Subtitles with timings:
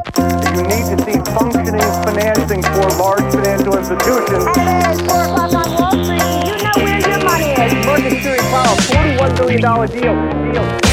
[0.00, 4.44] You need to see functioning financing for large financial institutions.
[4.56, 6.20] Hey, it's 4 o'clock on Wall Street.
[6.48, 7.86] You know where your money is.
[7.86, 10.52] Market Security Powell, $41 billion deal.
[10.52, 10.89] deal.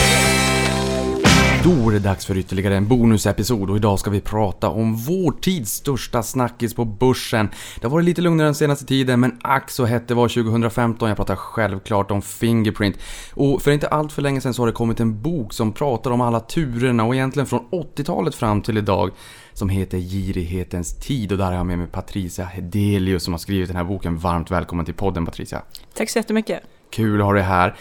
[1.68, 5.32] Då är det dags för ytterligare en bonusepisod och idag ska vi prata om vår
[5.32, 7.50] tids största snackis på börsen.
[7.76, 11.08] Det har varit lite lugnare den senaste tiden, men ack så hett det var 2015.
[11.08, 12.98] Jag pratar självklart om Fingerprint.
[13.34, 16.12] Och för inte allt för länge sedan så har det kommit en bok som pratar
[16.12, 19.12] om alla turerna och egentligen från 80-talet fram till idag
[19.54, 23.68] som heter Girighetens tid och där har jag med mig Patricia Hedelius som har skrivit
[23.68, 24.18] den här boken.
[24.18, 25.62] Varmt välkommen till podden Patricia.
[25.94, 26.64] Tack så jättemycket.
[26.90, 27.76] Kul att ha dig här.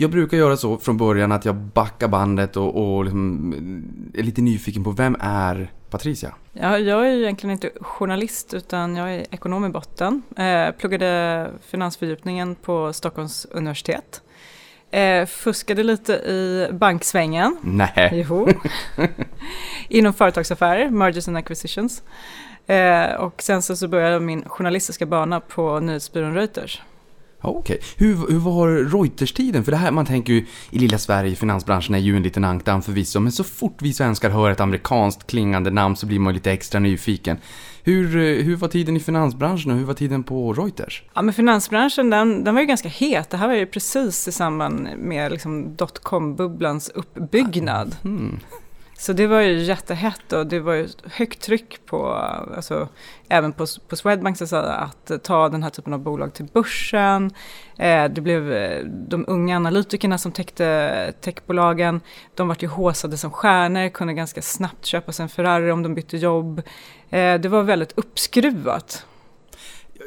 [0.00, 3.52] Jag brukar göra så från början att jag backar bandet och, och liksom
[4.14, 6.34] är lite nyfiken på vem är Patricia?
[6.52, 10.22] Ja, jag är egentligen inte journalist utan jag är ekonom i botten.
[10.36, 14.22] Eh, pluggade finansfördjupningen på Stockholms universitet.
[14.90, 17.56] Eh, fuskade lite i banksvängen.
[17.62, 18.26] Nej.
[18.28, 18.48] Jo.
[19.88, 22.02] Inom företagsaffärer, mergers and acquisitions.
[22.66, 26.82] Eh, och sen så, så började jag min journalistiska bana på nyhetsbyrån Reuters.
[27.40, 27.76] Okej.
[27.76, 27.88] Okay.
[27.96, 29.64] Hur, hur var Reuters-tiden?
[29.64, 32.82] För det här, man tänker ju i lilla Sverige, finansbranschen är ju en liten ankdamm
[32.82, 36.52] förvisso, men så fort vi svenskar hör ett amerikanskt klingande namn så blir man lite
[36.52, 37.36] extra nyfiken.
[37.82, 41.02] Hur, hur var tiden i finansbranschen och hur var tiden på Reuters?
[41.14, 43.30] Ja, men finansbranschen den, den var ju ganska het.
[43.30, 47.96] Det här var ju precis i samband med liksom dotcom-bubblans uppbyggnad.
[48.04, 48.40] Mm.
[49.00, 52.12] Så det var ju jättehett och det var ju högt tryck på,
[52.56, 52.88] alltså,
[53.28, 57.30] även på, på Swedbank så att ta den här typen av bolag till börsen.
[57.78, 62.00] Eh, det blev eh, de unga analytikerna som täckte techbolagen,
[62.34, 65.94] de vart ju håsade som stjärnor, kunde ganska snabbt köpa sig en Ferrari om de
[65.94, 66.62] bytte jobb.
[67.10, 69.06] Eh, det var väldigt uppskruvat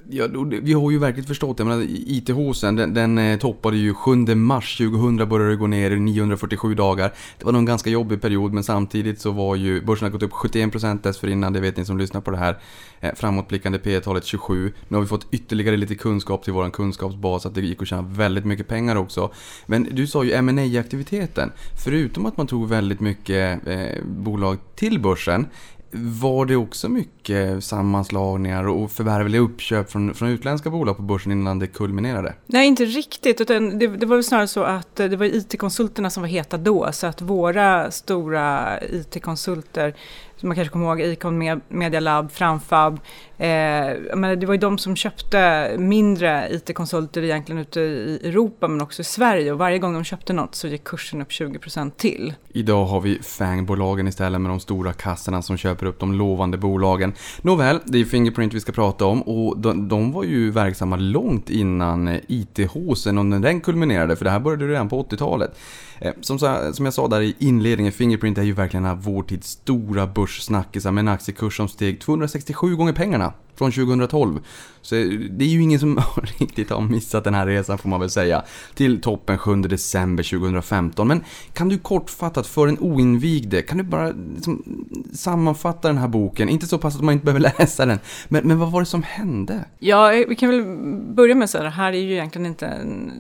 [0.09, 0.27] ja,
[0.61, 1.63] vi har ju verkligen förstått det.
[1.63, 5.99] Men ITH-sen, den, den eh, toppade ju 7 mars 2000 började det gå ner i
[5.99, 7.13] 947 dagar.
[7.37, 10.23] Det var nog en ganska jobbig period, men samtidigt så var ju börsen har gått
[10.23, 12.57] upp 71% dessförinnan, det vet ni som lyssnar på det här.
[12.99, 14.73] Eh, framåtblickande P talet 27.
[14.87, 18.01] Nu har vi fått ytterligare lite kunskap till vår kunskapsbas, att det gick att tjäna
[18.01, 19.31] väldigt mycket pengar också.
[19.65, 21.51] Men du sa ju ma aktiviteten
[21.83, 25.47] Förutom att man tog väldigt mycket eh, bolag till börsen,
[25.95, 31.31] var det också mycket sammanslagningar och förvärv eller uppköp från, från utländska bolag på börsen
[31.31, 32.33] innan det kulminerade?
[32.45, 33.41] Nej, inte riktigt.
[33.41, 36.57] Utan det, det var väl snarare så att eh, det var IT-konsulterna som var heta
[36.57, 36.89] då.
[36.91, 39.95] Så att våra stora IT-konsulter
[40.47, 42.99] man kanske kommer ihåg Icon Media Lab, Framfab.
[43.37, 48.81] Eh, men det var ju de som köpte mindre IT-konsulter egentligen ute i Europa men
[48.81, 52.33] också i Sverige och varje gång de köpte något så gick kursen upp 20% till.
[52.49, 57.13] Idag har vi FANG-bolagen istället med de stora kassorna som köper upp de lovande bolagen.
[57.41, 61.49] Nåväl, det är Fingerprint vi ska prata om och de, de var ju verksamma långt
[61.49, 65.59] innan eh, IT-håsen och när den kulminerade för det här började redan på 80-talet.
[65.99, 66.39] Eh, som,
[66.73, 71.01] som jag sa där i inledningen, Fingerprint är ju verkligen vår tids stora börssnackisar med
[71.01, 73.52] en aktiekurs som steg 267 gånger pengarna now.
[73.55, 74.39] Från 2012.
[74.81, 75.99] Så eh, det är ju ingen som
[76.39, 78.43] riktigt har missat den här resan får man väl säga.
[78.73, 81.07] Till toppen 7 december 2015.
[81.07, 86.49] Men kan du kortfattat för en oinvigde, kan du bara liksom sammanfatta den här boken?
[86.49, 89.03] Inte så pass att man inte behöver läsa den, men, men vad var det som
[89.03, 89.65] hände?
[89.79, 90.63] Ja, vi kan väl
[91.15, 93.11] börja med att säga det här är ju egentligen inte en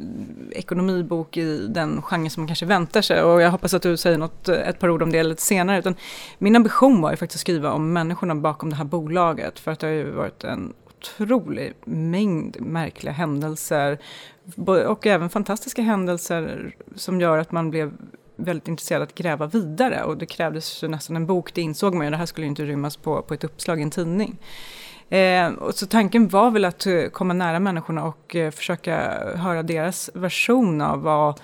[0.51, 3.23] ekonomibok i den genre som man kanske väntar sig.
[3.23, 5.79] Och jag hoppas att du säger något, eh, ett par ord om det lite senare.
[5.79, 5.95] Utan
[6.37, 9.59] min ambition var ju faktiskt att skriva om människorna bakom det här bolaget.
[9.59, 13.97] För att det har ju varit en otrolig mängd märkliga händelser
[14.87, 17.93] och även fantastiska händelser som gör att man blev
[18.35, 22.05] väldigt intresserad att gräva vidare och det krävdes ju nästan en bok, det insåg man
[22.05, 24.37] ju, det här skulle inte rymmas på, på ett uppslag i en tidning.
[25.09, 28.97] Eh, och så tanken var väl att eh, komma nära människorna och eh, försöka
[29.35, 31.39] höra deras version av vad,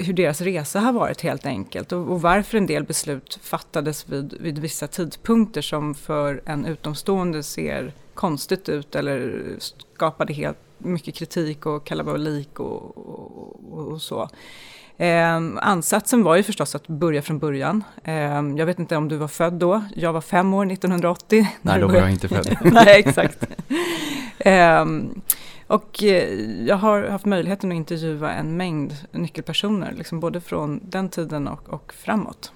[0.00, 4.34] hur deras resa har varit helt enkelt och, och, varför en del beslut fattades vid,
[4.40, 11.66] vid vissa tidpunkter som för en utomstående ser konstigt ut eller skapade helt mycket kritik
[11.66, 14.28] och kalabalik och, och, och så.
[14.96, 17.84] Eh, ansatsen var ju förstås att börja från början.
[18.04, 18.14] Eh,
[18.56, 21.48] jag vet inte om du var född då, jag var fem år 1980.
[21.62, 22.56] Nej, då var jag inte född.
[22.64, 23.46] Nej, exakt.
[24.38, 24.84] eh,
[25.70, 31.08] och eh, jag har haft möjligheten att intervjua en mängd nyckelpersoner, liksom både från den
[31.08, 32.52] tiden och, och framåt.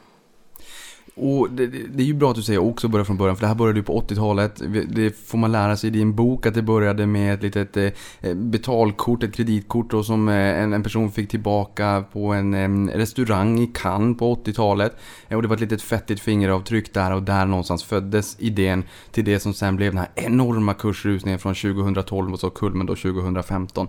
[1.17, 3.47] Och det, det, är ju bra att du säger också börja från början, för det
[3.47, 4.63] här började ju på 80-talet.
[4.89, 7.85] Det får man lära sig i din bok att det började med ett litet eh,
[8.21, 12.91] eh, betalkort, ett kreditkort då, som eh, en, en person fick tillbaka på en, en
[12.91, 14.97] restaurang i Cannes på 80-talet.
[15.31, 19.41] Och det var ett litet fettigt fingeravtryck där och där någonstans föddes idén till det
[19.41, 23.89] som sen blev den här enorma kursrusningen från 2012 och så kulmen då 2015.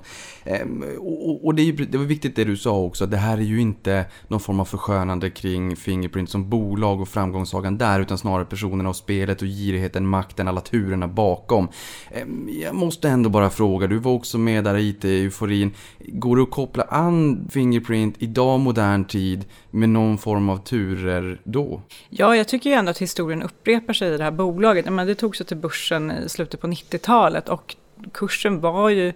[0.99, 3.41] Och, och det, är ju, det var viktigt det du sa också, det här är
[3.41, 8.45] ju inte någon form av förskönande kring Fingerprint som bolag och framgångssagan där utan snarare
[8.45, 11.67] personerna och spelet och girigheten, makten, alla turerna bakom.
[12.11, 15.71] Ehm, jag måste ändå bara fråga, du var också med där i IT-euforin.
[15.99, 21.81] Går det att koppla an Fingerprint idag modern tid med någon form av turer då?
[22.09, 24.93] Ja, jag tycker ju ändå att historien upprepar sig i det här bolaget.
[24.93, 27.75] Men det tog sig till börsen i slutet på 90-talet och
[28.13, 29.13] kursen var ju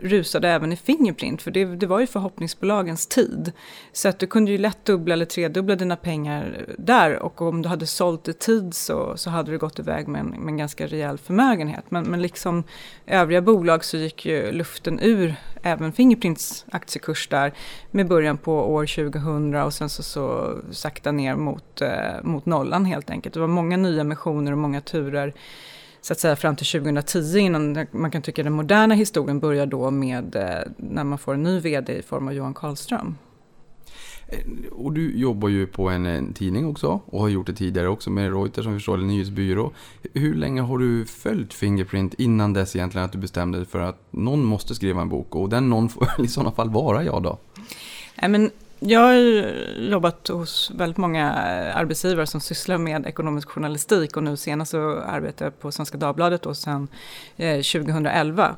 [0.00, 3.52] rusade även i Fingerprint, för det, det var ju förhoppningsbolagens tid.
[3.92, 7.68] Så att du kunde ju lätt dubbla eller tredubbla dina pengar där och om du
[7.68, 10.86] hade sålt i tid så, så hade du gått iväg med en, med en ganska
[10.86, 11.84] rejäl förmögenhet.
[11.88, 12.64] Men, men liksom
[13.06, 17.52] övriga bolag så gick ju luften ur även Fingerprints aktiekurs där
[17.90, 22.84] med början på år 2000 och sen så, så sakta ner mot, eh, mot nollan
[22.84, 23.34] helt enkelt.
[23.34, 25.34] Det var många nya missioner och många turer
[26.08, 29.90] så att säga fram till 2010 innan man kan tycka den moderna historien börjar då
[29.90, 33.16] med eh, när man får en ny vd i form av Johan Karlström.
[34.70, 38.10] Och du jobbar ju på en, en tidning också och har gjort det tidigare också
[38.10, 39.72] med Reuters som förstår, en nyhetsbyrå.
[40.14, 44.02] Hur länge har du följt Fingerprint innan dess egentligen att du bestämde dig för att
[44.10, 47.38] någon måste skriva en bok och den någon får i sådana fall vara jag då?
[48.22, 49.14] Nej, men jag har
[49.90, 51.32] jobbat hos väldigt många
[51.74, 56.42] arbetsgivare som sysslar med ekonomisk journalistik och nu senast så arbetar jag på Svenska Dagbladet
[56.42, 56.88] då sedan
[57.36, 58.56] eh, 2011.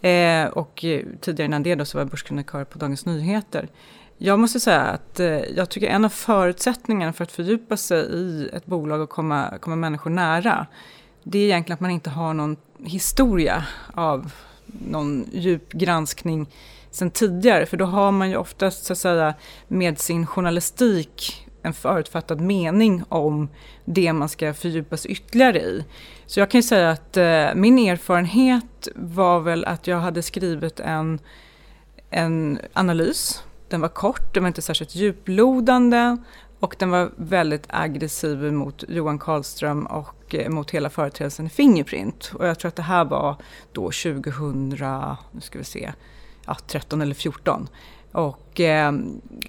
[0.00, 0.84] Eh, och
[1.20, 3.68] tidigare innan det då så var jag börskrönikör på Dagens Nyheter.
[4.18, 8.48] Jag måste säga att eh, jag tycker en av förutsättningarna för att fördjupa sig i
[8.52, 10.66] ett bolag och komma, komma människor nära,
[11.22, 13.64] det är egentligen att man inte har någon historia
[13.94, 14.32] av
[14.66, 16.46] någon djup granskning
[16.90, 17.66] sen tidigare.
[17.66, 19.34] För då har man ju oftast så att säga
[19.68, 23.48] med sin journalistik en förutfattad mening om
[23.84, 25.84] det man ska fördjupa sig ytterligare i.
[26.26, 30.80] Så jag kan ju säga att eh, min erfarenhet var väl att jag hade skrivit
[30.80, 31.18] en,
[32.10, 33.44] en analys.
[33.68, 36.16] Den var kort, den var inte särskilt djuplodande
[36.60, 42.32] och den var väldigt aggressiv mot Johan Karlström och eh, mot hela företeelsen i Fingerprint.
[42.34, 43.36] Och jag tror att det här var
[43.72, 44.68] då 2000,
[45.30, 45.92] nu ska vi se,
[46.46, 47.68] ja, 13 eller 14.
[48.12, 48.92] Och eh,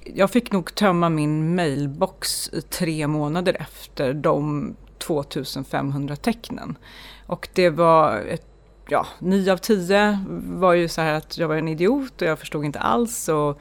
[0.03, 6.77] jag fick nog tömma min mailbox i tre månader efter de 2500 tecknen.
[7.25, 8.45] Och det var ett
[8.87, 12.39] ja, nio av tio var ju så här att jag var en idiot och jag
[12.39, 13.29] förstod inte alls.
[13.29, 13.59] Och,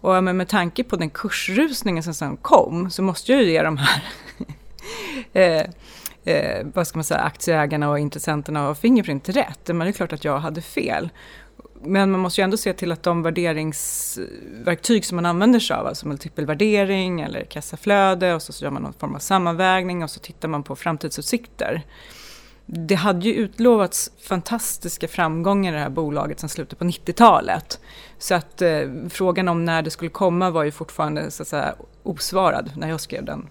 [0.00, 3.62] och men med tanke på den kursrusningen som sen kom så måste jag ju ge
[3.62, 4.02] de här
[5.32, 5.66] eh,
[6.24, 9.68] eh, vad ska man säga, aktieägarna och intressenterna av Fingerprint rätt.
[9.68, 11.10] Men det är klart att jag hade fel.
[11.82, 15.86] Men man måste ju ändå se till att de värderingsverktyg som man använder sig av,
[15.86, 20.10] alltså multipel värdering eller kassaflöde och så, så gör man någon form av sammanvägning och
[20.10, 21.82] så tittar man på framtidsutsikter.
[22.66, 27.80] Det hade ju utlovats fantastiska framgångar i det här bolaget sedan slutet på 90-talet.
[28.18, 31.74] Så att eh, frågan om när det skulle komma var ju fortfarande så att säga,
[32.02, 33.48] osvarad när jag skrev den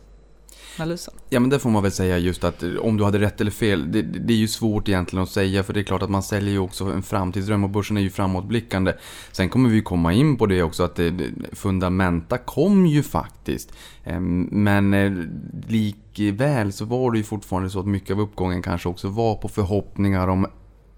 [0.79, 1.13] analysen.
[1.29, 3.51] Ja men det får man väl säga just att eh, om du hade rätt eller
[3.51, 6.23] fel, det, det, är ju svårt egentligen att säga för det är klart att man
[6.23, 8.93] säljer ju också en framtidsdröm och börsen är ju framåtblickande.
[9.31, 13.73] Sen kommer vi komma in på det också att eh, det, fundamenta kom ju faktiskt.
[14.03, 15.11] Ehm, men eh,
[15.67, 19.47] likväl så var det ju fortfarande så att mycket av uppgången kanske också var på
[19.47, 20.47] förhoppningar om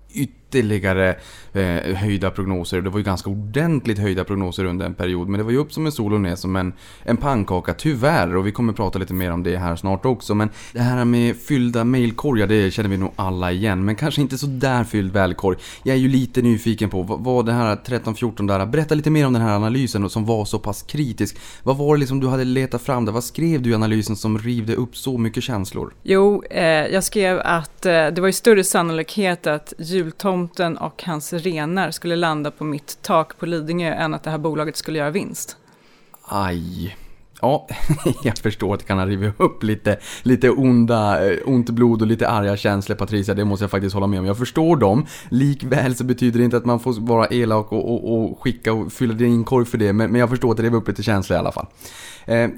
[0.10, 2.82] ytterligare eh, höjda prognoser.
[2.82, 5.28] Det var ju ganska ordentligt höjda prognoser under en period.
[5.28, 6.74] Men det var ju upp som en sol och ner som en,
[7.04, 8.36] en pannkaka, tyvärr.
[8.36, 10.36] Och vi kommer prata lite mer om det här snart också.
[10.36, 13.86] Men det här med fyllda mailkorgar, det känner vi nog alla igen.
[13.86, 15.58] Men kanske inte så där fylld välkorg.
[15.84, 19.28] Jag är ju lite nyfiken på vad, vad det här 13-14 där, berätta lite mer
[19.28, 21.38] om den här analysen som var så pass kritisk.
[21.64, 23.12] Vad var det liksom du hade letat fram där?
[23.12, 25.94] Vad skrev du i analysen som rivde upp så mycket känslor?
[26.04, 30.37] Jo, eh, jag skrev att eh, det var ju större sannolikhet att jultomten
[30.80, 34.78] och hans renar skulle landa på mitt tak på Lidingö än att det här bolaget
[34.78, 35.58] skulle göra vinst.
[36.22, 36.98] Aj.
[37.42, 37.68] Ja,
[38.24, 42.08] jag förstår att det kan ha rivit upp lite, lite onda, eh, ont blod och
[42.08, 44.26] lite arga känslor Patricia, det måste jag faktiskt hålla med om.
[44.26, 45.06] Jag förstår dem.
[45.30, 48.94] Likväl så betyder det inte att man får vara elak och, och, och skicka och
[48.94, 51.38] fylla din korg för det, men, men jag förstår att det rev upp lite känslor
[51.38, 51.68] i alla fall.
[52.28, 52.50] Eh,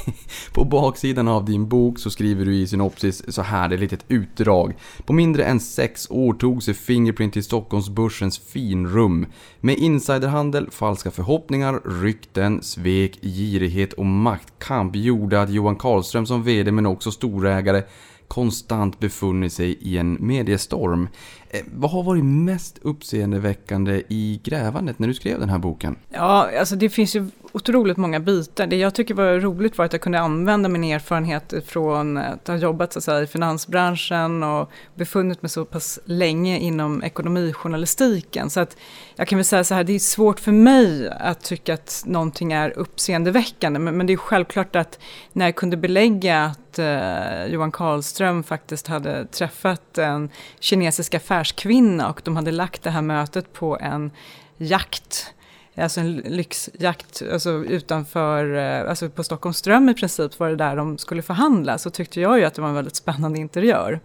[0.52, 3.80] på baksidan av din bok så skriver du i synopsis så här, det är ett
[3.80, 4.74] litet utdrag.
[5.06, 9.26] På mindre än sex år tog sig Fingerprint till Stockholmsbörsens finrum.
[9.60, 16.72] Med insiderhandel, falska förhoppningar, rykten, svek, girighet och maktkamp gjorde att Johan Karlström som VD
[16.72, 17.82] men också storägare
[18.28, 21.08] konstant befunnit sig i en mediestorm.
[21.54, 25.96] Eh, vad har varit mest uppseendeväckande i grävandet när du skrev den här boken?
[26.08, 28.66] Ja, alltså det finns ju otroligt många bitar.
[28.66, 32.56] Det jag tycker var roligt var att jag kunde använda min erfarenhet från att ha
[32.56, 38.50] jobbat så att säga, i finansbranschen och befunnit mig så pass länge inom ekonomijournalistiken.
[38.50, 38.76] Så att
[39.16, 42.52] jag kan väl säga så här, det är svårt för mig att tycka att någonting
[42.52, 43.78] är uppseendeväckande.
[43.78, 44.98] Men, men det är självklart att
[45.32, 50.30] när jag kunde belägga att eh, Johan Karlström faktiskt hade träffat en
[50.60, 54.10] kinesisk affärskvinna och de hade lagt det här mötet på en
[54.56, 55.34] jakt
[55.76, 60.76] alltså en lyxjakt alltså utanför, eh, alltså på Stockholms ström i princip var det där
[60.76, 64.00] de skulle förhandla, så tyckte jag ju att det var en väldigt spännande interiör.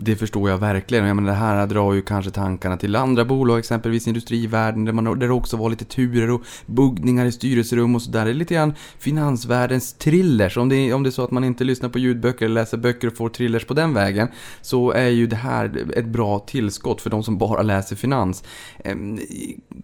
[0.00, 1.06] Det förstår jag verkligen.
[1.06, 5.04] Jag menar, det här drar ju kanske tankarna till andra bolag, exempelvis industrivärlden, där, man,
[5.04, 8.24] där det också var lite turer och buggningar i styrelserum och sådär.
[8.24, 10.56] Det är lite grann finansvärldens thrillers.
[10.56, 13.08] Om det, om det är så att man inte lyssnar på ljudböcker eller läser böcker
[13.08, 14.28] och får thrillers på den vägen,
[14.62, 18.44] så är ju det här ett bra tillskott för de som bara läser finans.
[18.84, 19.18] Ehm,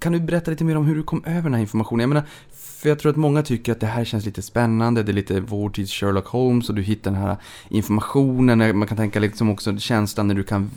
[0.00, 2.00] kan du berätta lite mer om hur du kom över den här informationen?
[2.00, 2.25] Jag menar,
[2.85, 5.41] för jag tror att många tycker att det här känns lite spännande, det är lite
[5.41, 7.37] vår tids Sherlock Holmes och du hittar den här
[7.69, 10.71] informationen, man kan tänka liksom också känslan när du kan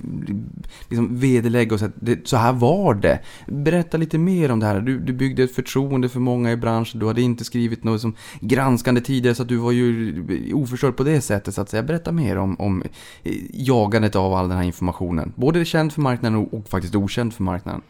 [0.90, 3.20] liksom vederlägga och säga att så här var det.
[3.48, 7.00] Berätta lite mer om det här, du, du byggde ett förtroende för många i branschen,
[7.00, 10.24] du hade inte skrivit något som granskande tidigare så att du var ju
[10.54, 11.84] oförstörd på det sättet så att säga.
[11.84, 12.84] Berätta mer om, om
[13.24, 17.34] eh, jagandet av all den här informationen, både känd för marknaden och, och faktiskt okänd
[17.34, 17.82] för marknaden.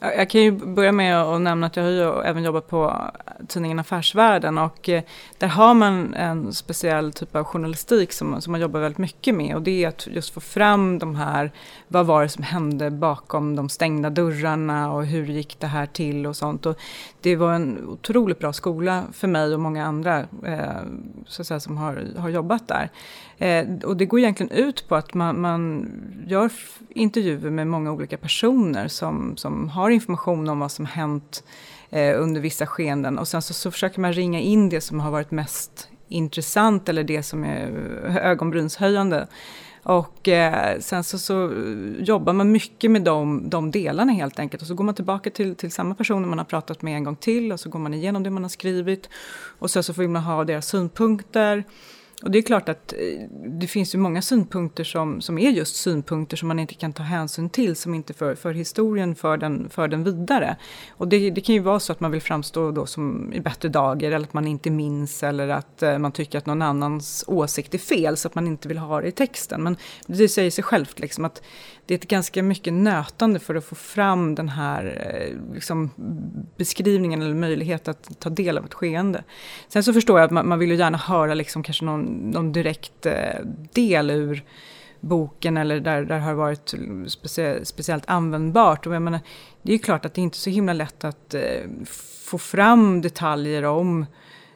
[0.00, 3.10] Jag kan ju börja med att nämna att jag har ju även jobbat på
[3.48, 5.02] tidningen Affärsvärlden och eh,
[5.38, 9.54] där har man en speciell typ av journalistik som, som man jobbar väldigt mycket med
[9.54, 11.52] och det är att just få fram de här,
[11.88, 16.26] vad var det som hände bakom de stängda dörrarna och hur gick det här till
[16.26, 16.66] och sånt.
[16.66, 16.78] Och
[17.28, 20.82] det var en otroligt bra skola för mig och många andra eh,
[21.26, 22.90] så att säga, som har, har jobbat där.
[23.38, 25.90] Eh, och det går egentligen ut på att man, man
[26.26, 26.50] gör
[26.88, 31.44] intervjuer med många olika personer som, som har information om vad som hänt
[31.90, 33.18] eh, under vissa skeenden.
[33.18, 37.04] Och sen så, så försöker man ringa in det som har varit mest intressant eller
[37.04, 37.68] det som är
[38.22, 39.26] ögonbrynshöjande.
[39.88, 41.52] Och eh, sen så, så
[41.98, 44.62] jobbar man mycket med de, de delarna helt enkelt.
[44.62, 47.16] Och så går man tillbaka till, till samma personer man har pratat med en gång
[47.16, 49.08] till och så går man igenom det man har skrivit.
[49.58, 51.64] Och sen så får man ha deras synpunkter.
[52.22, 52.98] Och det är klart att eh,
[53.60, 57.02] det finns ju många synpunkter som, som är just synpunkter som man inte kan ta
[57.02, 60.56] hänsyn till, som inte för, för historien för den, för den vidare.
[60.90, 63.68] Och det, det kan ju vara så att man vill framstå då som i bättre
[63.68, 67.74] dagar, eller att man inte minns, eller att eh, man tycker att någon annans åsikt
[67.74, 69.62] är fel, så att man inte vill ha det i texten.
[69.62, 71.42] Men det säger sig självt liksom att
[71.88, 75.90] det är ett ganska mycket nötande för att få fram den här eh, liksom,
[76.56, 79.24] beskrivningen eller möjlighet att ta del av ett skeende.
[79.68, 82.52] Sen så förstår jag att man, man vill ju gärna höra liksom kanske någon, någon
[82.52, 83.40] direkt eh,
[83.72, 84.44] del ur
[85.00, 86.74] boken eller där det har varit
[87.06, 88.86] specie, speciellt användbart.
[88.86, 89.20] Och jag menar,
[89.62, 91.62] det är ju klart att det är inte så himla lätt att eh,
[92.24, 94.06] få fram detaljer om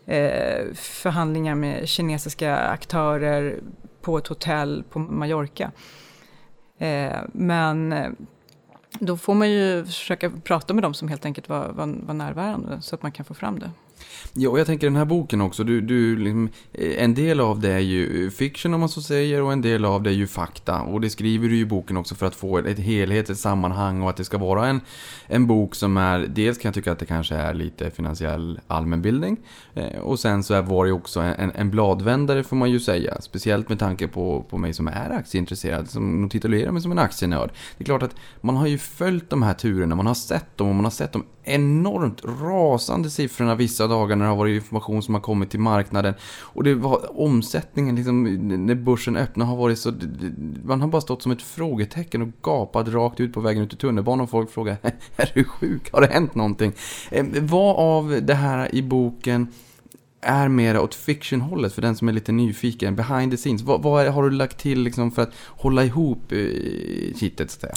[0.06, 3.60] eh, förhandlingar med kinesiska aktörer
[4.00, 5.72] på ett hotell på Mallorca.
[6.78, 8.10] Eh, men eh,
[8.98, 12.82] då får man ju försöka prata med dem som helt enkelt var, var, var närvarande
[12.82, 13.70] så att man kan få fram det.
[14.34, 17.60] Ja, och jag tänker den här boken också, du, du, liksom, eh, en del av
[17.60, 20.26] det är ju fiction om man så säger och en del av det är ju
[20.26, 20.80] fakta.
[20.80, 24.10] Och det skriver du i boken också för att få ett helhet, ett sammanhang och
[24.10, 24.80] att det ska vara en,
[25.26, 29.36] en bok som är, dels kan jag tycka att det kanske är lite finansiell allmänbildning
[29.74, 33.20] eh, och sen så var det också en, en bladvändare får man ju säga.
[33.20, 37.50] Speciellt med tanke på, på mig som är aktieintresserad, som titulerar mig som en aktienörd.
[37.78, 40.68] Det är klart att man har ju följt de här turerna, man har sett dem
[40.68, 45.02] och man har sett dem enormt rasande siffrorna vissa dagar när det har varit information
[45.02, 46.14] som har kommit till marknaden.
[46.40, 48.24] Och det var omsättningen, liksom,
[48.66, 49.92] när börsen öppnade har varit så...
[50.64, 53.76] Man har bara stått som ett frågetecken och gapat rakt ut på vägen ut i
[53.76, 54.76] tunnelbanan och folk frågar
[55.16, 55.92] Är du sjuk?
[55.92, 56.72] Har det hänt någonting?
[57.10, 59.48] Ehm, vad av det här i boken
[60.22, 63.62] är mera åt fiction-hållet för den som är lite nyfiken, behind the scenes.
[63.62, 66.38] Vad, vad har du lagt till liksom för att hålla ihop eh,
[67.18, 67.74] kittet så att säga?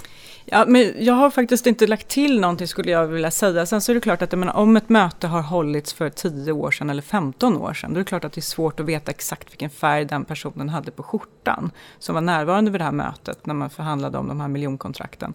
[0.47, 3.65] Ja, men jag har faktiskt inte lagt till någonting skulle jag vilja säga.
[3.65, 6.71] Sen så är det klart att menar, om ett möte har hållits för 10 år
[6.71, 9.11] sedan eller 15 år sedan, då är det klart att det är svårt att veta
[9.11, 13.45] exakt vilken färg den personen hade på skjortan som var närvarande vid det här mötet
[13.45, 15.33] när man förhandlade om de här miljonkontrakten.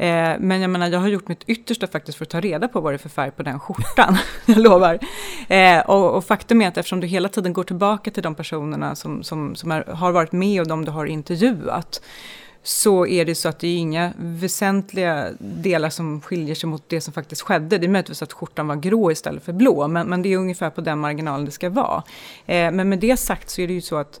[0.00, 2.80] Eh, men jag menar, jag har gjort mitt yttersta faktiskt för att ta reda på
[2.80, 4.16] vad det är för färg på den skjortan,
[4.46, 4.98] jag lovar.
[5.48, 8.94] Eh, och, och, faktum är att eftersom du hela tiden går tillbaka till de personerna
[8.94, 12.02] som, som, som är, har varit med och de du har intervjuat,
[12.62, 17.00] så är det så att det är inga väsentliga delar som skiljer sig mot det
[17.00, 17.78] som faktiskt skedde.
[17.78, 20.70] Det är möjligtvis att skjortan var grå istället för blå, men, men det är ungefär
[20.70, 22.02] på den marginalen det ska vara.
[22.46, 24.20] Eh, men med det sagt så är det ju så att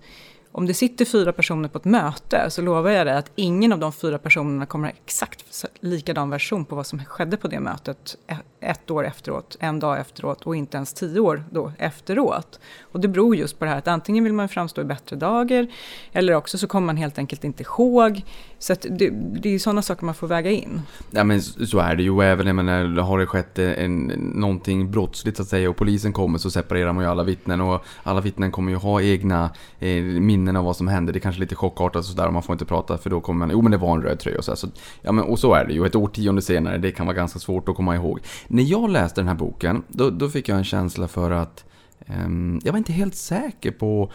[0.52, 3.78] om det sitter fyra personer på ett möte så lovar jag dig att ingen av
[3.78, 8.16] de fyra personerna kommer ha exakt likadan version på vad som skedde på det mötet
[8.26, 12.60] e-, ett år efteråt, en dag efteråt och inte ens tio år då efteråt.
[12.80, 15.66] Och det beror just på det här att antingen vill man framstå i bättre dagar
[16.12, 18.22] eller också så kommer man helt enkelt inte ihåg.
[18.58, 19.10] Så det,
[19.42, 20.82] det är sådana saker man får väga in.
[21.10, 22.22] Ja men så är det ju.
[22.22, 26.38] Även jag menar, har det skett en, någonting brottsligt så att säga och polisen kommer
[26.38, 30.02] så separerar man ju alla vittnen och alla vittnen kommer ju ha egna eh,
[30.40, 31.12] minnen av vad som hände.
[31.12, 33.38] Det är kanske lite chockartat och sådär och man får inte prata för då kommer
[33.46, 34.68] man, jo men det var en röd tröja och så, här, så
[35.02, 35.86] Ja men och så är det ju.
[35.86, 38.20] Ett årtionde senare, det kan vara ganska svårt att komma ihåg.
[38.48, 41.64] När jag läste den här boken, då, då fick jag en känsla för att
[42.06, 44.12] ehm, jag var inte helt säker på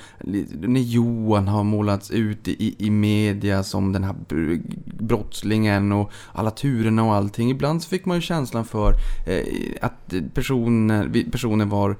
[0.51, 4.15] när Johan har målats ut i, i media som den här
[4.99, 7.51] brottslingen och alla turerna och allting.
[7.51, 8.93] Ibland så fick man ju känslan för
[9.27, 9.45] eh,
[9.81, 11.97] att personen, personen var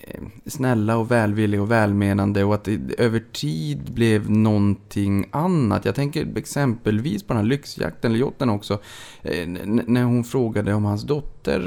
[0.00, 5.84] Eh, snälla och välvilliga och välmenande och att det över tid blev någonting annat.
[5.84, 8.78] Jag tänker exempelvis på den här lyxjakten, eller jotten också,
[9.28, 9.46] Eh,
[9.86, 11.60] när hon frågade om hans dotter,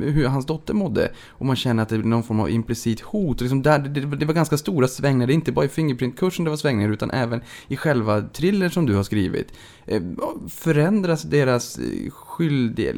[0.00, 1.12] hur hans dotter mådde.
[1.28, 3.40] Och man känner att det är någon form av implicit hot.
[3.40, 6.50] Liksom där, det, det var ganska stora svängningar, det är inte bara i Fingerprint-kursen det
[6.50, 9.52] var svängningar utan även i själva thriller som du har skrivit.
[9.86, 10.02] Eh,
[10.48, 12.96] förändras deras eh, skyldighet...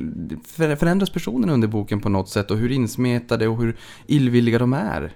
[0.56, 3.76] förändras personerna under boken på något sätt och hur insmetade och hur
[4.06, 5.12] illvilliga de är?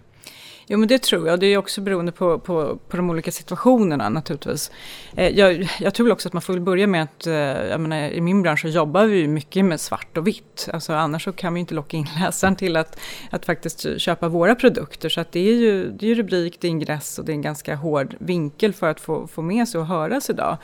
[0.71, 1.41] Jo men det tror jag.
[1.41, 4.71] Det är också beroende på, på, på de olika situationerna naturligtvis.
[5.17, 8.21] Eh, jag, jag tror också att man får börja med att, eh, jag menar, i
[8.21, 10.69] min bransch så jobbar vi mycket med svart och vitt.
[10.73, 12.99] Alltså annars så kan vi inte locka in läsaren till att,
[13.31, 15.09] att faktiskt köpa våra produkter.
[15.09, 17.43] Så att det är ju det är rubrik, det är ingress och det är en
[17.43, 20.57] ganska hård vinkel för att få, få med sig och höras idag.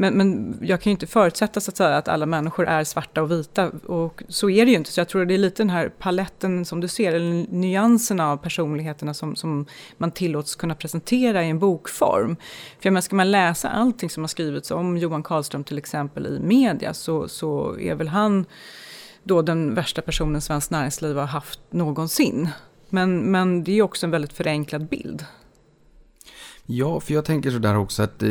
[0.00, 3.22] Men, men jag kan ju inte förutsätta så att, säga, att alla människor är svarta
[3.22, 4.92] och vita och så är det ju inte.
[4.92, 8.32] Så jag tror att det är lite den här paletten som du ser, eller nyanserna
[8.32, 12.36] av personligheterna som, som man tillåts kunna presentera i en bokform.
[12.80, 16.26] För jag menar, ska man läsa allting som har skrivits om Johan Karlström till exempel
[16.26, 18.46] i media så, så är väl han
[19.22, 22.48] då den värsta personen Svenskt Näringsliv har haft någonsin.
[22.88, 25.24] Men, men det är också en väldigt förenklad bild.
[26.70, 28.28] Ja, för jag tänker sådär också att eh,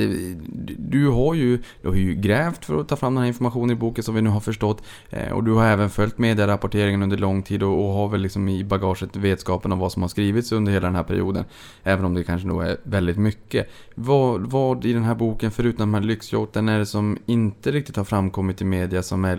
[0.78, 3.76] du har ju, du har ju grävt för att ta fram den här informationen i
[3.76, 4.84] boken som vi nu har förstått.
[5.10, 8.50] Eh, och du har även följt medierapporteringen under lång tid och, och, har väl liksom
[8.50, 11.46] i bagaget vetskapen om vad som har skrivits under hela den här perioden.
[11.84, 13.70] Även om det kanske nog är väldigt mycket.
[13.96, 17.96] Vad, vad i den här boken, förutom de här lyxyachten, är det som inte riktigt
[17.96, 19.38] har framkommit i media som är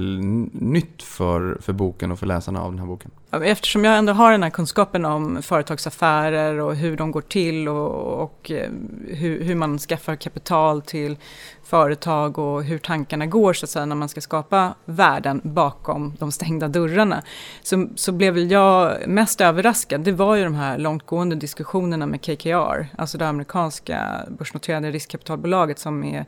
[0.64, 3.10] nytt för, för boken och för läsarna av den här boken?
[3.30, 8.22] Eftersom jag ändå har den här kunskapen om företagsaffärer och hur de går till och,
[8.22, 8.70] och eh,
[9.08, 11.16] hur, hur, man skaffar kapital till
[11.62, 16.32] företag och hur tankarna går så att säga när man ska skapa värden bakom de
[16.32, 17.22] stängda dörrarna.
[17.62, 22.86] Så, så blev jag mest överraskad, det var ju de här långtgående diskussionerna med KKR,
[22.98, 26.26] alltså det amerikanska börsnoterade riskkapitalbolaget som är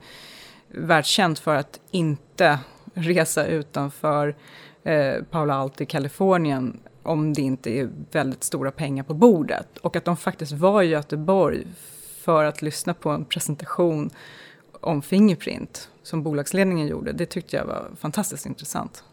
[0.69, 2.59] världskänt för att inte
[2.95, 4.37] resa utanför
[4.85, 9.79] eh, Paula Alto i Kalifornien om det inte är väldigt stora pengar på bordet.
[9.79, 11.67] Och att de faktiskt var i Göteborg
[12.31, 14.11] för att lyssna på en presentation
[14.81, 17.13] om Fingerprint som bolagsledningen gjorde.
[17.13, 19.05] Det tyckte jag var fantastiskt intressant.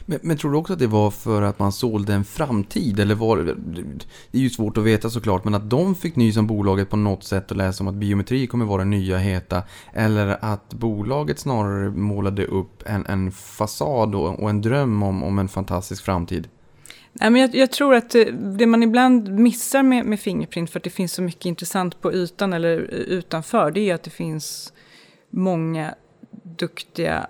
[0.00, 3.00] Men, men, tror du också att det var för att man sålde en framtid?
[3.00, 6.46] Eller var det, är ju svårt att veta såklart, men att de fick nys om
[6.46, 9.62] bolaget på något sätt och läsa om att biometri kommer vara det nya heta.
[9.92, 15.38] Eller att bolaget snarare målade upp en, en fasad och, och en dröm om, om
[15.38, 16.48] en fantastisk framtid?
[17.20, 20.80] Nej, men jag, jag, tror att eh, det man ibland missar med, med Fingerprint, för
[20.80, 24.10] att det finns så mycket intressant på ytan eller eh, utanför, det är att det
[24.10, 24.72] finns
[25.30, 25.94] många
[26.42, 27.26] duktiga,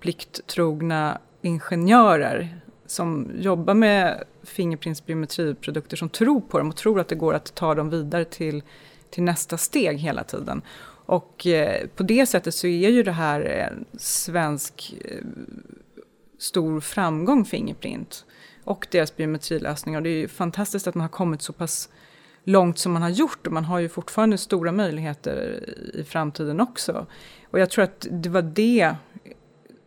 [0.00, 7.34] plikttrogna ingenjörer som jobbar med fingerprintsbiometriprodukter som tror på dem och tror att det går
[7.34, 8.62] att ta dem vidare till,
[9.10, 10.62] till nästa steg hela tiden.
[11.06, 15.24] Och eh, på det sättet så är ju det här en svensk eh,
[16.38, 18.24] stor framgång, Fingerprint
[18.64, 20.00] och deras biometrilösningar.
[20.00, 21.88] Det är ju fantastiskt att man har kommit så pass
[22.44, 27.06] långt som man har gjort och man har ju fortfarande stora möjligheter i framtiden också.
[27.50, 28.94] Och jag tror att det var det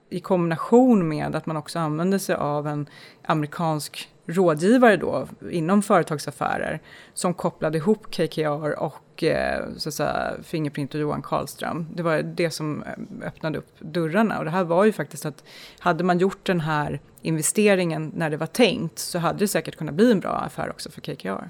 [0.09, 2.89] i kombination med att man också använde sig av en
[3.23, 6.79] amerikansk rådgivare då inom företagsaffärer
[7.13, 11.87] som kopplade ihop KKR och eh, så att säga, Fingerprint och Johan Karlström.
[11.93, 15.43] Det var det som eh, öppnade upp dörrarna och det här var ju faktiskt att
[15.79, 19.95] hade man gjort den här investeringen när det var tänkt så hade det säkert kunnat
[19.95, 21.49] bli en bra affär också för KKR.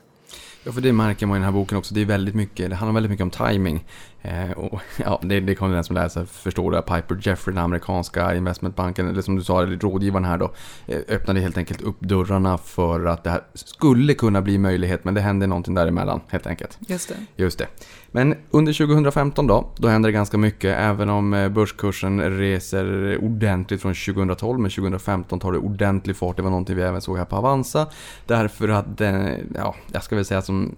[0.63, 1.93] Ja, för det märker man i den här boken också.
[1.93, 3.85] Det, är väldigt mycket, det handlar väldigt mycket om timing.
[4.27, 6.69] Eh, och, ja, det, det kommer den som läser förstå.
[6.69, 6.81] Det.
[6.81, 10.51] Piper Jeffrey, den amerikanska investmentbanken, eller som du sa, rådgivaren här då,
[10.87, 15.13] eh, öppnade helt enkelt upp dörrarna för att det här skulle kunna bli möjlighet, men
[15.13, 16.77] det hände någonting däremellan helt enkelt.
[16.87, 17.15] Just det.
[17.35, 17.67] Just det.
[18.11, 20.77] Men under 2015 då, då händer det ganska mycket.
[20.77, 26.35] Även om eh, börskursen reser ordentligt från 2012, men 2015 tar det ordentlig fart.
[26.35, 27.87] Det var någonting vi även såg här på Avanza.
[28.25, 30.75] Därför att den, ja, jag ska väl säga som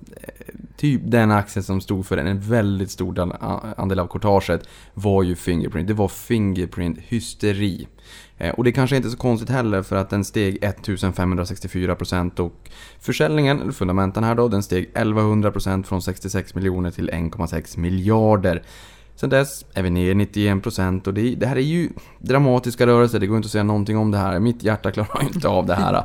[0.79, 3.13] typ den aktien som stod för en väldigt stor
[3.77, 5.87] andel av kortaget var ju Fingerprint.
[5.87, 7.87] Det var Fingerprint-hysteri.
[8.37, 12.69] Eh, och det kanske inte är så konstigt heller för att den steg 1564% och
[12.99, 18.63] försäljningen, fundamenten här då, den steg 1100% från 66 miljoner till 1,6 miljarder.
[19.19, 23.27] Sen dess är vi ner 91% och det, det, här är ju dramatiska rörelser, det
[23.27, 24.39] går inte att säga någonting om det här.
[24.39, 26.03] Mitt hjärta klarar inte av det här.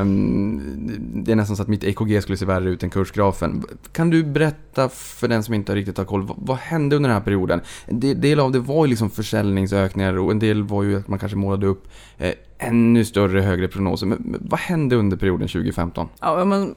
[0.00, 0.92] Um,
[1.24, 3.64] det är nästan så att mitt EKG skulle se värre ut än kursgrafen.
[3.92, 7.18] Kan du berätta för den som inte riktigt har koll, vad, vad hände under den
[7.18, 7.60] här perioden?
[7.86, 11.18] En del av det var ju liksom försäljningsökningar och en del var ju att man
[11.18, 14.06] kanske målade upp eh, ännu större, högre prognoser.
[14.06, 16.08] Men vad hände under perioden 2015?
[16.20, 16.74] Ja, om man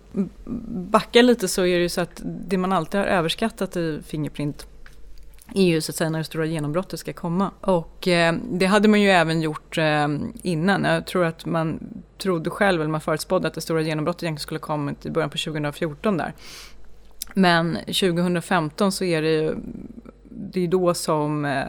[0.91, 4.67] backar lite så är det ju så att det man alltid har överskattat i Fingerprint
[5.55, 7.51] är ju så att säga när det stora genombrottet ska komma.
[7.62, 10.07] Och eh, det hade man ju även gjort eh,
[10.43, 10.83] innan.
[10.83, 11.79] Jag tror att man
[12.17, 15.38] trodde själv, eller man förutspådde att det stora genombrottet egentligen skulle komma i början på
[15.38, 16.33] 2014 där.
[17.33, 19.55] Men 2015 så är det ju
[20.29, 21.67] det är då som eh,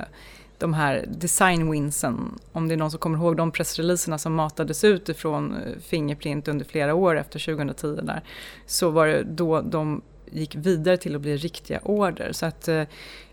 [0.58, 4.84] de här design winsen, om det är någon som kommer ihåg de pressreleaserna som matades
[4.84, 8.22] ut ifrån eh, Fingerprint under flera år efter 2010 där,
[8.66, 12.32] så var det då de gick vidare till att bli riktiga order.
[12.32, 12.82] Så att eh,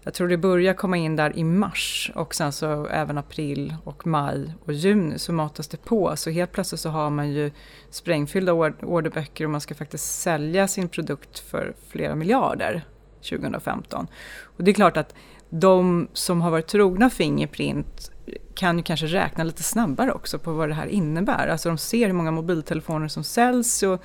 [0.03, 4.07] jag tror det börjar komma in där i mars och sen så även april och
[4.07, 6.15] maj och juni så matas det på.
[6.15, 7.51] Så helt plötsligt så har man ju
[7.89, 12.86] sprängfyllda orderböcker och man ska faktiskt sälja sin produkt för flera miljarder
[13.29, 14.07] 2015.
[14.43, 15.13] Och det är klart att
[15.49, 18.12] de som har varit trogna Fingerprint
[18.55, 21.47] kan ju kanske räkna lite snabbare också på vad det här innebär.
[21.47, 24.01] Alltså de ser hur många mobiltelefoner som säljs och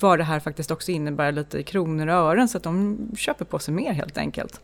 [0.00, 3.44] vad det här faktiskt också innebär lite i kronor och ören så att de köper
[3.44, 4.60] på sig mer helt enkelt.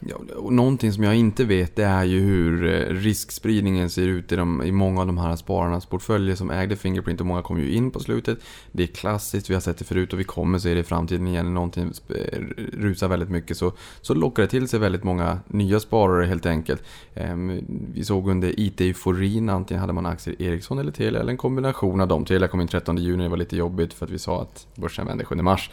[0.00, 4.32] Ja, och någonting som jag inte vet det är ju hur eh, riskspridningen ser ut
[4.32, 7.60] i, de, i många av de här spararnas portföljer som ägde Fingerprint och många kom
[7.60, 8.38] ju in på slutet.
[8.72, 11.26] Det är klassiskt, vi har sett det förut och vi kommer se det i framtiden
[11.26, 11.44] igen.
[11.44, 12.40] När någonting eh,
[12.72, 16.82] rusar väldigt mycket så, så lockar det till sig väldigt många nya sparare helt enkelt.
[17.14, 21.36] Ehm, vi såg under IT-euforin, antingen hade man aktier i Ericsson eller Telia eller en
[21.36, 22.24] kombination av dem.
[22.24, 25.06] Telia kom in 13 juni, det var lite jobbigt för att vi sa att börsen
[25.06, 25.70] vände 7 mars.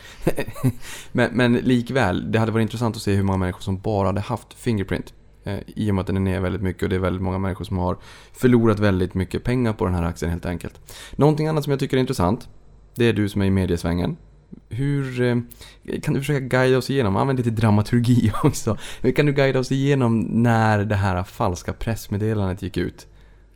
[1.11, 4.27] men, men likväl, det hade varit intressant att se hur många människor som bara hade
[4.27, 5.13] haft Fingerprint.
[5.43, 7.37] Eh, I och med att den är ner väldigt mycket och det är väldigt många
[7.37, 7.97] människor som har
[8.33, 10.79] förlorat väldigt mycket pengar på den här aktien helt enkelt.
[11.15, 12.49] Någonting annat som jag tycker är intressant,
[12.95, 14.17] det är du som är i mediesvängen.
[14.69, 15.35] Hur eh,
[16.01, 18.77] kan du försöka guida oss igenom, använd lite dramaturgi också.
[19.01, 23.07] Hur kan du guida oss igenom när det här falska pressmeddelandet gick ut?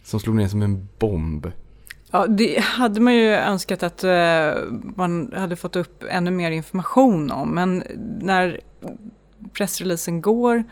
[0.03, 1.51] Som slog ner som en bomb.
[2.11, 4.53] Ja, det hade man ju önskat att eh,
[4.95, 7.49] man hade fått upp ännu mer information om.
[7.49, 7.83] Men
[8.21, 8.59] när
[9.53, 10.63] pressreleasen går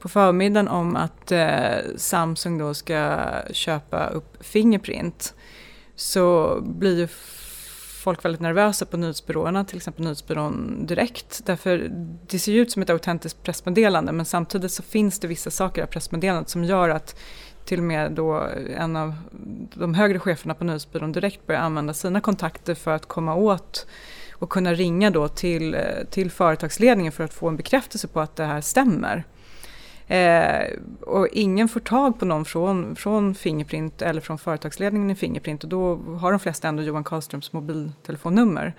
[0.00, 3.18] på förmiddagen om att eh, Samsung då ska
[3.52, 5.34] köpa upp Fingerprint
[5.96, 7.08] så blir ju
[8.00, 11.40] folk väldigt nervösa på nyhetsbyråerna, till exempel nyhetsbyrån Direkt.
[11.46, 11.90] Därför
[12.26, 15.84] det ser ju ut som ett autentiskt pressmeddelande men samtidigt så finns det vissa saker
[15.84, 17.16] i pressmeddelandet som gör att
[17.64, 19.14] till och med då en av
[19.74, 23.86] de högre cheferna på nyhetsbyrån Direkt börjar använda sina kontakter för att komma åt
[24.40, 28.36] och kunna ringa då till, eh, till företagsledningen för att få en bekräftelse på att
[28.36, 29.24] det här stämmer.
[30.06, 35.64] Eh, och ingen får tag på någon från, från Fingerprint eller från företagsledningen i Fingerprint
[35.64, 38.74] och då har de flesta ändå Johan Karlströms mobiltelefonnummer.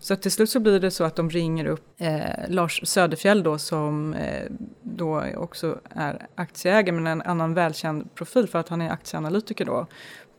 [0.00, 3.58] Så till slut så blir det så att de ringer upp eh, Lars Söderfjell då
[3.58, 4.50] som eh,
[4.82, 9.86] då också är aktieägare men en annan välkänd profil för att han är aktieanalytiker då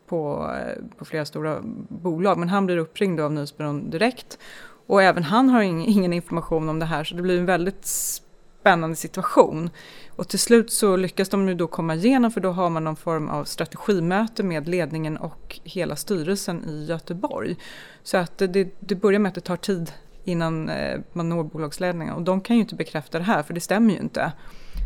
[0.07, 2.37] på, eh, på flera stora bolag.
[2.37, 4.37] Men han blir uppringd av Nyhetsbyrån direkt.
[4.87, 8.95] Och även han har ingen information om det här så det blir en väldigt spännande
[8.95, 9.69] situation.
[10.09, 12.95] Och till slut så lyckas de ju då komma igenom för då har man någon
[12.95, 17.55] form av strategimöte med ledningen och hela styrelsen i Göteborg.
[18.03, 19.91] Så att det, det börjar med att det tar tid
[20.23, 23.61] innan eh, man når bolagsledningen och de kan ju inte bekräfta det här för det
[23.61, 24.31] stämmer ju inte.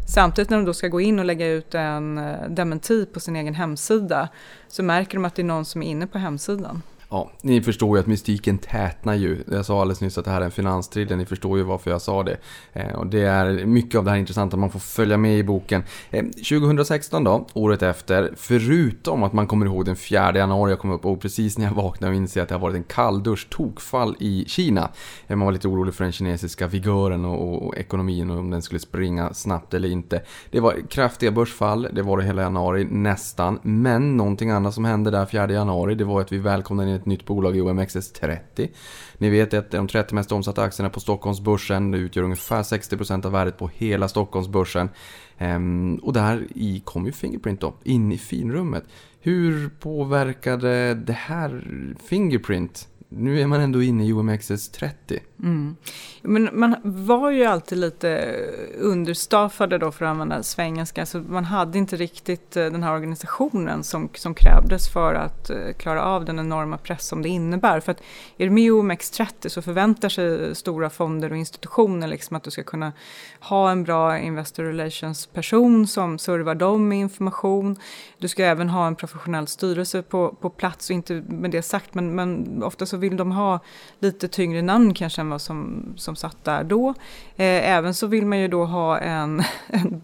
[0.09, 3.35] Samtidigt när de då ska gå in och lägga ut en eh, dementi på sin
[3.35, 4.29] egen hemsida
[4.67, 6.81] så märker de att det är någon som är inne på hemsidan.
[7.11, 9.43] Ja, ni förstår ju att mystiken tätnar ju.
[9.51, 12.01] Jag sa alldeles nyss att det här är en finanstriller, ni förstår ju varför jag
[12.01, 12.37] sa det.
[12.73, 15.83] Eh, och det är mycket av det här intressanta, man får följa med i boken.
[16.09, 20.91] Eh, 2016 då, året efter, förutom att man kommer ihåg den 4 januari jag kom
[20.91, 24.15] upp och precis när jag vaknade och inser att det har varit en kalldusch tokfall
[24.19, 24.89] i Kina.
[25.27, 28.49] Eh, man var lite orolig för den kinesiska vigören och, och, och, ekonomin och om
[28.49, 30.21] den skulle springa snabbt eller inte.
[30.51, 33.59] Det var kraftiga börsfall, det var det hela januari nästan.
[33.61, 37.25] Men någonting annat som hände där 4 januari, det var att vi välkomnade ett nytt
[37.25, 38.69] bolag i OMXS30.
[39.17, 43.57] Ni vet att de 30 mest omsatta aktierna på Stockholmsbörsen utgör ungefär 60% av värdet
[43.57, 44.89] på hela Stockholmsbörsen.
[45.37, 48.83] Ehm, och där i kom ju Fingerprint då, in i finrummet.
[49.21, 51.63] Hur påverkade det här
[52.03, 55.19] Fingerprint nu är man ändå inne i OMXS30.
[55.43, 55.75] Mm.
[56.21, 58.35] Men man var ju alltid lite
[58.77, 61.05] understaffade då för att använda svengelska.
[61.05, 65.73] Så man hade inte riktigt eh, den här organisationen som, som krävdes för att eh,
[65.77, 67.79] klara av den enorma press som det innebär.
[67.79, 68.01] För att
[68.37, 72.51] är du med i OMX30 så förväntar sig stora fonder och institutioner liksom att du
[72.51, 72.93] ska kunna
[73.39, 77.75] ha en bra Investor Relations person som servar dem med information.
[78.17, 81.93] Du ska även ha en professionell styrelse på, på plats och inte med det sagt
[81.93, 83.59] men, men ofta så vill de ha
[83.99, 86.89] lite tyngre namn kanske än vad som, som satt där då.
[87.35, 90.01] Eh, även så vill man ju då ha en, en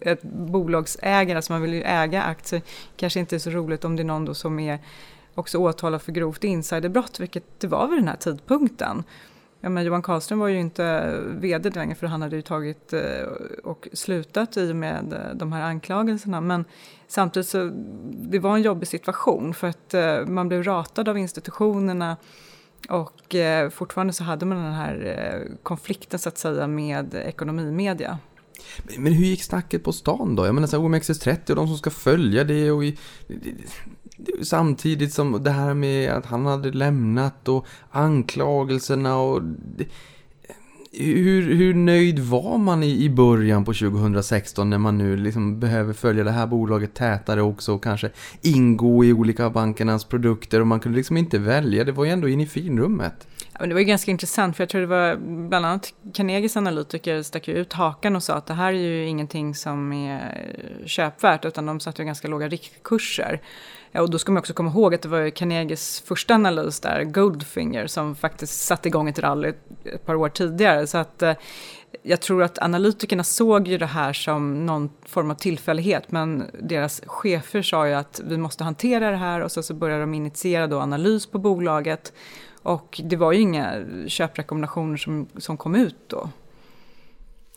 [0.00, 2.62] ett bolagsägare, alltså man vill ju äga aktier.
[2.96, 4.78] Kanske inte är så roligt om det är någon då som är
[5.34, 9.04] också åtalad för grovt insiderbrott, vilket det var vid den här tidpunkten.
[9.60, 12.92] Ja, men Johan Karlström var ju inte eh, vd längre för han hade ju tagit
[12.92, 13.22] eh,
[13.64, 16.40] och slutat i och med eh, de här anklagelserna.
[16.40, 16.64] Men
[17.08, 17.70] samtidigt så
[18.12, 19.94] det var en jobbig situation för att
[20.28, 22.16] man blev ratad av institutionerna
[22.88, 23.36] och
[23.70, 28.18] fortfarande så hade man den här konflikten så att säga med ekonomimedia.
[28.98, 30.46] Men, hur gick snacket på stan då?
[30.46, 32.98] Jag menar så OMXS30 och de som ska följa det och i,
[34.42, 39.42] samtidigt som det här med att han hade lämnat och anklagelserna och
[40.92, 45.92] hur, hur nöjd var man i, i början på 2016 när man nu liksom behöver
[45.92, 48.10] följa det här bolaget tätare också och kanske
[48.42, 52.28] ingå i olika bankernas produkter och man kunde liksom inte välja, det var ju ändå
[52.28, 53.28] in i finrummet.
[53.52, 55.16] Ja, men det var ju ganska intressant för jag tror det var
[55.48, 59.06] bland annat Carnegies analytiker stack ju ut hakan och sa att det här är ju
[59.06, 60.54] ingenting som är
[60.86, 63.40] köpvärt utan de satte ju ganska låga riktkurser.
[63.92, 67.04] Ja, och då ska man också komma ihåg att det var Carnegies första analys där,
[67.04, 69.52] Goldfinger, som faktiskt satte igång ett rally
[69.84, 70.86] ett par år tidigare.
[70.86, 71.34] Så att eh,
[72.02, 77.02] jag tror att analytikerna såg ju det här som någon form av tillfällighet, men deras
[77.06, 80.66] chefer sa ju att vi måste hantera det här och så, så började de initiera
[80.66, 82.12] då analys på bolaget.
[82.62, 83.74] Och det var ju inga
[84.06, 86.28] köprekommendationer som, som kom ut då.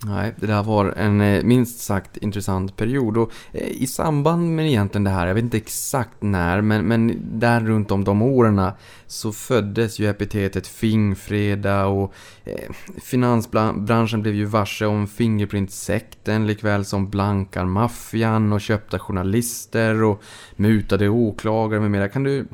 [0.05, 4.67] Nej, det där var en eh, minst sagt intressant period och eh, i samband med
[4.67, 8.71] egentligen det här, jag vet inte exakt när, men, men där runt om de åren
[9.07, 12.71] så föddes ju epitetet Fingfreda och eh,
[13.03, 20.21] finansbranschen blev ju varse om Fingerprint-sekten likväl som blankarmaffian och köpta journalister och
[20.55, 22.09] mutade åklagare med mera.
[22.09, 22.47] Kan du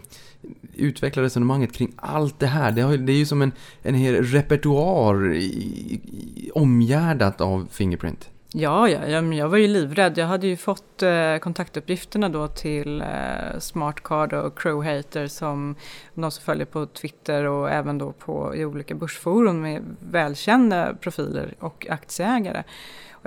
[0.76, 2.72] utveckla resonemanget kring allt det här.
[2.72, 8.30] Det, är ju som en, en hel repertoar i, i, omgärdat av Fingerprint.
[8.54, 10.18] Ja, ja, jag, jag var ju livrädd.
[10.18, 15.76] Jag hade ju fått eh, kontaktuppgifterna då till eh, Smartcard och Crowhater som
[16.14, 21.56] de som följer på Twitter och även då på, i olika börsforum med välkända profiler
[21.60, 22.64] och aktieägare.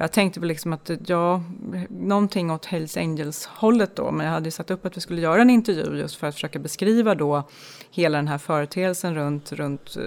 [0.00, 1.42] Och jag tänkte väl liksom att ja,
[1.88, 5.42] någonting åt Hells Angels-hållet då, men jag hade ju satt upp att vi skulle göra
[5.42, 7.48] en intervju just för att försöka beskriva då
[7.90, 10.02] hela den här företeelsen runt, runt eh,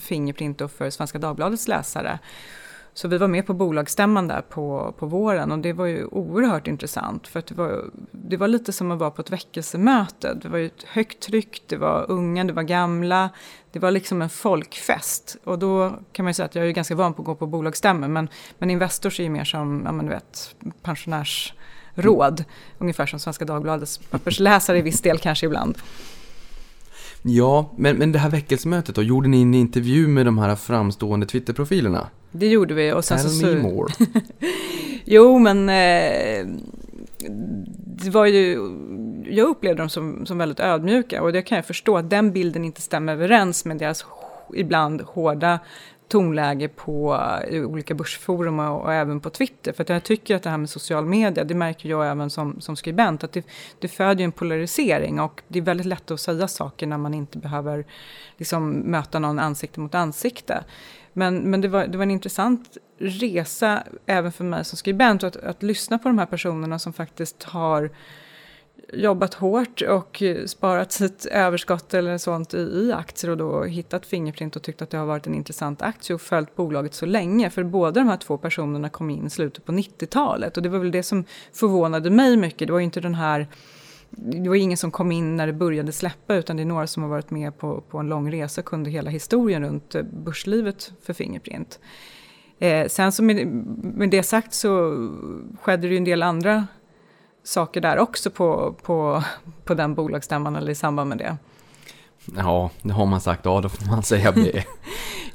[0.00, 2.18] Fingerprint och för Svenska Dagbladets läsare.
[2.96, 6.66] Så vi var med på bolagsstämman där på, på våren och det var ju oerhört
[6.66, 10.34] intressant för att det var, det var lite som att vara på ett väckelsemöte.
[10.34, 13.30] Det var ju ett högt tryck, det var unga, det var gamla,
[13.72, 15.36] det var liksom en folkfest.
[15.44, 17.46] Och då kan man ju säga att jag är ganska van på att gå på
[17.46, 18.28] bolagsstämmor men,
[18.58, 22.40] men Investors är ju mer som, ja men du vet, pensionärsråd.
[22.40, 22.50] Mm.
[22.78, 25.78] Ungefär som Svenska Dagbladets pappersläsare i viss del kanske ibland.
[27.28, 31.26] Ja, men, men det här väckelsemötet då, gjorde ni en intervju med de här framstående
[31.26, 32.08] Twitterprofilerna?
[32.32, 32.92] Det gjorde vi.
[32.92, 33.92] Och sen Tell så, me more.
[35.04, 36.46] jo, men eh,
[37.76, 38.58] det var ju,
[39.30, 42.64] jag upplevde dem som, som väldigt ödmjuka och det kan jag förstå att den bilden
[42.64, 44.04] inte stämmer överens med deras
[44.54, 45.58] ibland hårda
[46.08, 49.72] tonläge på eh, olika börsforum och, och, även på Twitter.
[49.72, 52.60] För att jag tycker att det här med social media, det märker jag även som,
[52.60, 53.46] som skribent, att det,
[53.78, 57.38] det föder en polarisering och det är väldigt lätt att säga saker när man inte
[57.38, 57.86] behöver
[58.36, 60.64] liksom, möta någon ansikte mot ansikte.
[61.12, 65.36] Men, men det, var, det var en intressant resa även för mig som skribent att,
[65.36, 67.90] att lyssna på de här personerna som faktiskt har
[68.92, 74.56] jobbat hårt och sparat sitt överskott eller sånt i, i, aktier och då hittat Fingerprint
[74.56, 77.50] och tyckt att det har varit en intressant aktie och följt bolaget så länge.
[77.50, 80.78] För båda de här två personerna kom in i slutet på 90-talet och det var
[80.78, 82.68] väl det som förvånade mig mycket.
[82.68, 83.46] Det var ju inte den här
[84.10, 87.02] det var ingen som kom in när det började släppa utan det är några som
[87.02, 90.92] har varit med på, på en lång resa och kunde hela historien runt eh, börslivet
[91.02, 91.80] för Fingerprint.
[92.58, 93.46] Eh, sen så med,
[93.96, 94.94] med det sagt så
[95.60, 96.66] skedde det ju en del andra
[97.46, 99.22] saker där också på, på,
[99.64, 101.36] på den bolagsstämman eller i samband med det.
[102.36, 104.64] Ja, det har man sagt, ja då får man säga det.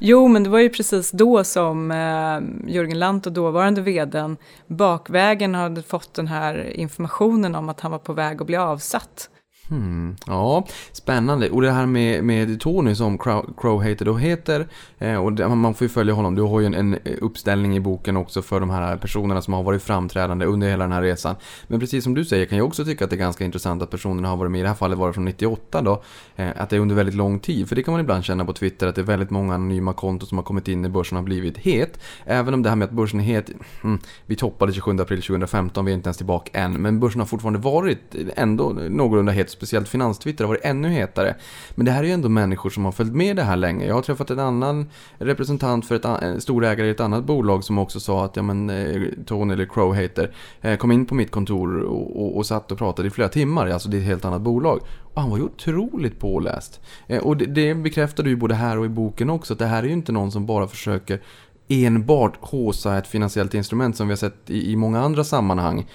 [0.04, 5.54] Jo, men det var ju precis då som eh, Jörgen Lant och dåvarande vdn bakvägen
[5.54, 9.30] hade fått den här informationen om att han var på väg att bli avsatt.
[9.72, 11.50] Hmm, ja, spännande.
[11.50, 15.74] Och det här med, med Tony som Crow, Crow då heter, eh, och det, man
[15.74, 16.34] får ju följa honom.
[16.34, 19.62] Du har ju en, en, uppställning i boken också för de här personerna som har
[19.62, 21.36] varit framträdande under hela den här resan.
[21.66, 23.90] Men precis som du säger kan jag också tycka att det är ganska intressant att
[23.90, 26.02] personerna har varit med, i det här fallet var det från 98 då,
[26.36, 27.68] eh, att det är under väldigt lång tid.
[27.68, 30.28] För det kan man ibland känna på Twitter att det är väldigt många anonyma konton
[30.28, 32.00] som har kommit in när börsen har blivit het.
[32.24, 33.50] Även om det här med att börsen är het,
[33.82, 37.26] hmm, vi toppade 27 april 2015, vi är inte ens tillbaka än, men börsen har
[37.26, 41.34] fortfarande varit ändå någorlunda het speciellt finanstwitter har varit ännu hetare.
[41.74, 43.86] Men det här är ju ändå människor som har följt med det här länge.
[43.86, 47.78] Jag har träffat en annan representant för ett en storägare i ett annat bolag som
[47.78, 51.30] också sa att ja men eh, Tony eller Crow heter, eh, kom in på mitt
[51.30, 53.68] kontor och, och, och satt och pratade i flera timmar.
[53.68, 54.80] Alltså det är ett helt annat bolag.
[55.14, 56.80] Och han var ju otroligt påläst.
[57.06, 59.52] Eh, och det, det bekräftar du ju både här och i boken också.
[59.52, 61.20] Att det här är ju inte någon som bara försöker
[61.68, 65.86] enbart håsa ett finansiellt instrument som vi har sett i, i många andra sammanhang.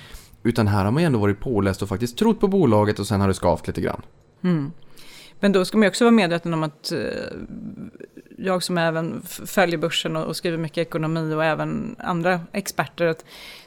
[0.47, 3.21] Utan här har man ju ändå varit påläst och faktiskt trott på bolaget och sen
[3.21, 4.01] har det skavt lite grann.
[4.43, 4.71] Mm.
[5.39, 6.99] Men då ska man ju också vara medveten om att eh,
[8.37, 13.25] jag som även följer börsen och, skriver mycket ekonomi och även andra experter, att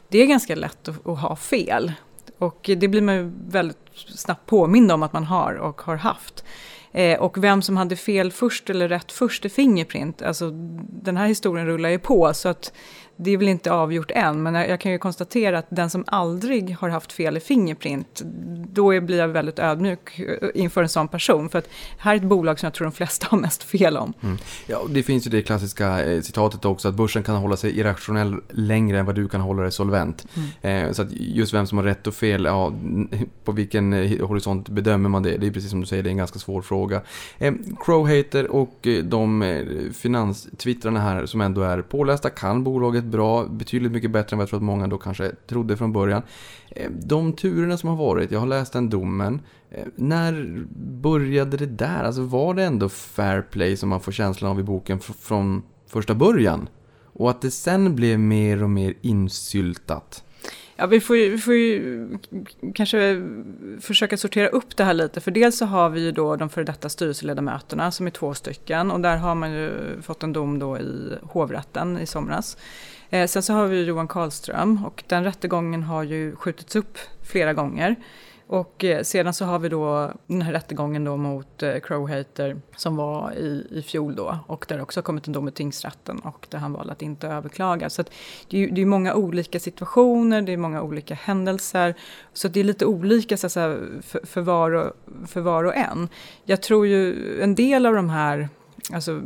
[0.09, 1.93] det är ganska lätt att, att ha fel.
[2.39, 6.45] Och det blir man ju väldigt snabbt påmind om att man har och har haft.
[6.93, 10.51] Eh, och vem som hade fel först eller rätt först i Fingerprint, alltså
[11.03, 12.73] den här historien rullar ju på så att
[13.23, 16.77] det är väl inte avgjort än, men jag kan ju konstatera att den som aldrig
[16.81, 18.23] har haft fel i Fingerprint,
[18.69, 21.49] då blir jag väldigt ödmjuk eh, inför en sån person.
[21.49, 24.13] För att här är ett bolag som jag tror de flesta har mest fel om.
[24.23, 24.39] Mm.
[24.67, 28.37] Ja, det finns ju det klassiska eh, citatet också, att börsen kan hålla sig irrationell
[28.51, 30.27] längre än vad du kan hålla dig solvent.
[30.63, 30.87] Mm.
[30.87, 32.73] Eh, så att just vem som har rätt och fel, ja,
[33.45, 35.37] på vilken horisont bedömer man det?
[35.37, 37.01] Det är precis som du säger, det är en ganska svår fråga.
[37.85, 39.45] Crowhater och de
[39.95, 44.49] finanstwittrarna här som ändå är pålästa, kan bolaget bra, betydligt mycket bättre än vad jag
[44.49, 46.23] tror att många då kanske trodde från början.
[46.71, 49.41] Eh, de turerna som har varit, jag har läst den domen.
[49.71, 50.65] Eh, när
[51.01, 52.05] började det där?
[52.05, 56.15] Alltså var det ändå fair play som man får känslan av i boken från första
[56.15, 56.69] början?
[57.13, 60.25] Och att det sen blev mer och mer insyltat?
[60.81, 62.09] Ja, vi får, ju, vi får ju
[62.75, 63.23] kanske
[63.81, 65.21] försöka sortera upp det här lite.
[65.21, 68.91] För dels så har vi ju då de före detta styrelseledamöterna som är två stycken.
[68.91, 69.71] Och där har man ju
[70.03, 72.57] fått en dom då i hovrätten i somras.
[73.11, 77.55] Eh, sen så har vi Johan Karlström och den rättegången har ju skjutits upp flera
[77.55, 77.97] gånger.
[78.47, 82.97] Och eh, sedan så har vi då den här rättegången då mot eh, Crowhater som
[82.97, 86.47] var i, i fjol då och där också har kommit en dom i tingsrätten och
[86.51, 87.91] där han valde att inte överklaga.
[87.91, 88.03] Så
[88.49, 91.95] det är ju det är många olika situationer, det är många olika händelser.
[92.33, 94.93] Så det är lite olika så säga, för, för, var och,
[95.27, 96.09] för var och en.
[96.45, 98.49] Jag tror ju en del av de här
[98.93, 99.21] alltså,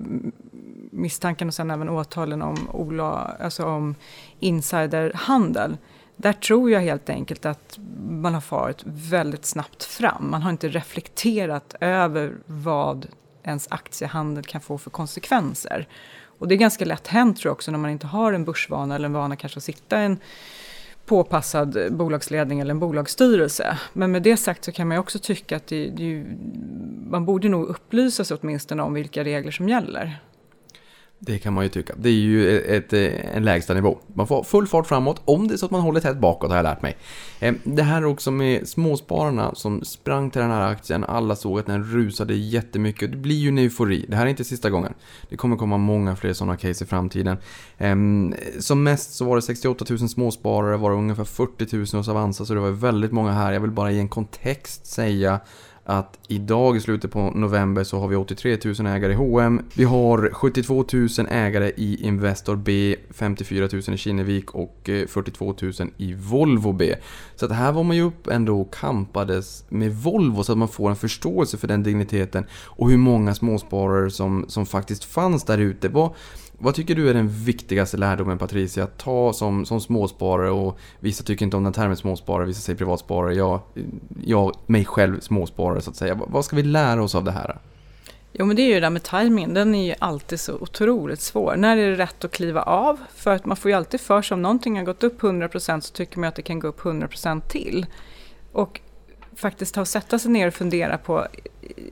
[0.95, 3.95] misstanken och sen även åtalen om, ola, alltså om
[4.41, 5.77] insiderhandel
[6.17, 7.79] där tror jag helt enkelt att
[8.09, 10.31] man har farit väldigt snabbt fram.
[10.31, 13.07] Man har inte reflekterat över vad
[13.43, 15.89] ens aktiehandel kan få för konsekvenser.
[16.39, 18.95] Och det är ganska lätt hänt tror jag också när man inte har en börsvana
[18.95, 20.19] eller en vana kanske att sitta i en
[21.07, 23.79] påpassad bolagsledning eller en bolagsstyrelse.
[23.93, 26.25] Men med det sagt så kan man ju också tycka att det, det,
[27.07, 30.21] man borde nog upplysa sig åtminstone om vilka regler som gäller.
[31.19, 31.95] Det kan man ju tycka.
[31.97, 33.99] Det är ju ett, eh, en lägsta nivå.
[34.15, 36.57] Man får full fart framåt om det är så att man håller tätt bakåt har
[36.57, 36.97] jag lärt mig.
[37.41, 41.05] Ehm, det här också med småspararna som sprang till den här aktien.
[41.05, 43.11] Alla såg att den rusade jättemycket.
[43.11, 44.07] Det blir ju en eufori.
[44.09, 44.95] Det här är inte sista gången.
[45.29, 47.37] Det kommer komma många fler sådana case i framtiden.
[47.79, 52.09] Ehm, som mest så var det 68 000 småsparare, var det ungefär 40 000 hos
[52.09, 52.45] Avanza.
[52.45, 53.53] Så det var väldigt många här.
[53.53, 55.41] Jag vill bara i en kontext säga
[55.85, 59.63] att idag i slutet på november så har vi 83 000 ägare i H&M.
[59.75, 65.55] Vi har 72 000 ägare i Investor B, 54 000 i Kinnevik och eh, 42
[65.63, 66.95] 000 i Volvo B.
[67.37, 70.69] Så att här var man ju upp ändå och kampades med Volvo så att man
[70.69, 75.59] får en förståelse för den digniteten och hur många småsparare som, som faktiskt fanns där
[75.59, 75.89] ute.
[75.89, 76.11] Vad
[76.65, 81.25] vad tycker du är den viktigaste lärdomen Patricia att ta som, som småsparare och vissa
[81.25, 83.35] tycker inte om den termen småsparare, vissa säger privatsparare.
[83.35, 83.61] Jag,
[84.25, 86.21] jag mig själv småsparare så att säga.
[86.27, 87.59] Vad ska vi lära oss av det här?
[88.33, 91.21] Jo men det är ju det där med timing, den är ju alltid så otroligt
[91.21, 91.57] svår.
[91.57, 92.99] När är det rätt att kliva av?
[93.15, 95.93] För att man får ju alltid för sig om någonting har gått upp 100% så
[95.93, 97.87] tycker man att det kan gå upp 100% till.
[98.53, 98.81] Och
[99.37, 101.27] faktiskt ta och sätta sig ner och fundera på,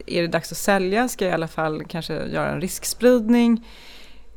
[0.06, 1.08] är det dags att sälja?
[1.08, 3.64] Ska jag i alla fall kanske göra en riskspridning?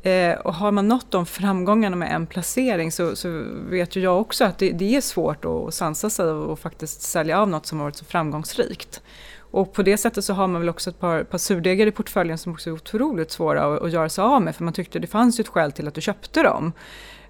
[0.06, 4.20] Eh, och har man nått de framgångarna med en placering så, så vet ju jag
[4.20, 7.78] också att det, det, är svårt att sansa sig och, faktiskt sälja av något som
[7.78, 9.02] har varit så framgångsrikt.
[9.38, 12.38] Och på det sättet så har man väl också ett par, par surdegar i portföljen
[12.38, 15.06] som också är otroligt svåra att, att göra sig av med för man tyckte det
[15.06, 16.72] fanns ju ett skäl till att du köpte dem.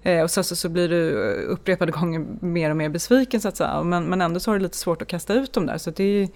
[0.03, 1.11] Eh, och sen så, så blir du
[1.49, 3.83] upprepade gånger mer och mer besviken så att säga.
[3.83, 5.77] Men, men ändå så har du lite svårt att kasta ut dem där.
[5.77, 6.27] Så det är ju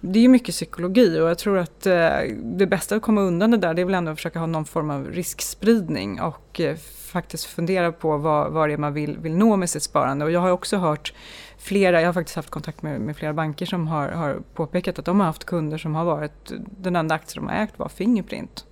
[0.00, 2.10] det är mycket psykologi och jag tror att eh,
[2.42, 4.64] det bästa att komma undan det där det är väl ändå att försöka ha någon
[4.64, 6.76] form av riskspridning och eh,
[7.10, 10.24] faktiskt fundera på vad, vad det är man vill, vill nå med sitt sparande.
[10.24, 11.12] Och jag har också hört
[11.58, 15.04] flera, jag har faktiskt haft kontakt med, med flera banker som har, har påpekat att
[15.04, 18.64] de har haft kunder som har varit, den enda aktie de har ägt var Fingerprint.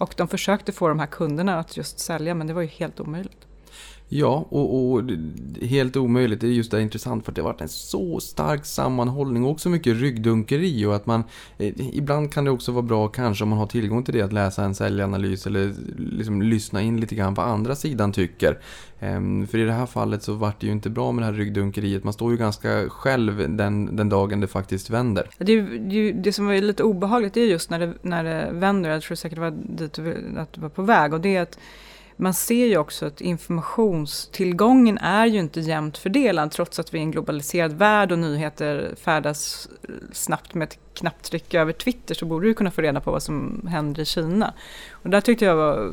[0.00, 3.00] Och de försökte få de här kunderna att just sälja men det var ju helt
[3.00, 3.46] omöjligt.
[4.08, 5.02] Ja, och, och,
[5.62, 6.40] helt omöjligt.
[6.40, 9.50] Det är just det intressant för att det har varit en så stark sammanhållning och
[9.50, 11.24] också mycket ryggdunkeri och att man
[11.58, 14.32] eh, ibland kan det också vara bra kanske om man har tillgång till det att
[14.32, 18.58] läsa en säljanalys eller liksom lyssna in lite grann vad andra sidan tycker.
[18.98, 21.32] Eh, för i det här fallet så vart det ju inte bra med det här
[21.32, 22.04] ryggdunkeriet.
[22.04, 25.28] Man står ju ganska själv den, den dagen det faktiskt vänder.
[25.38, 29.02] Det, det, det som var lite obehagligt är just när det, när det vänder, jag
[29.02, 31.58] tror säkert att det var dit att var på väg och det är att
[32.16, 37.02] man ser ju också att informationstillgången är ju inte jämnt fördelad trots att vi är
[37.02, 42.46] en globaliserad värld och nyheter färdas eh, snabbt med ett knapptryck över Twitter så borde
[42.46, 44.54] du kunna få reda på vad som händer i Kina.
[44.90, 45.92] Och där tyckte jag var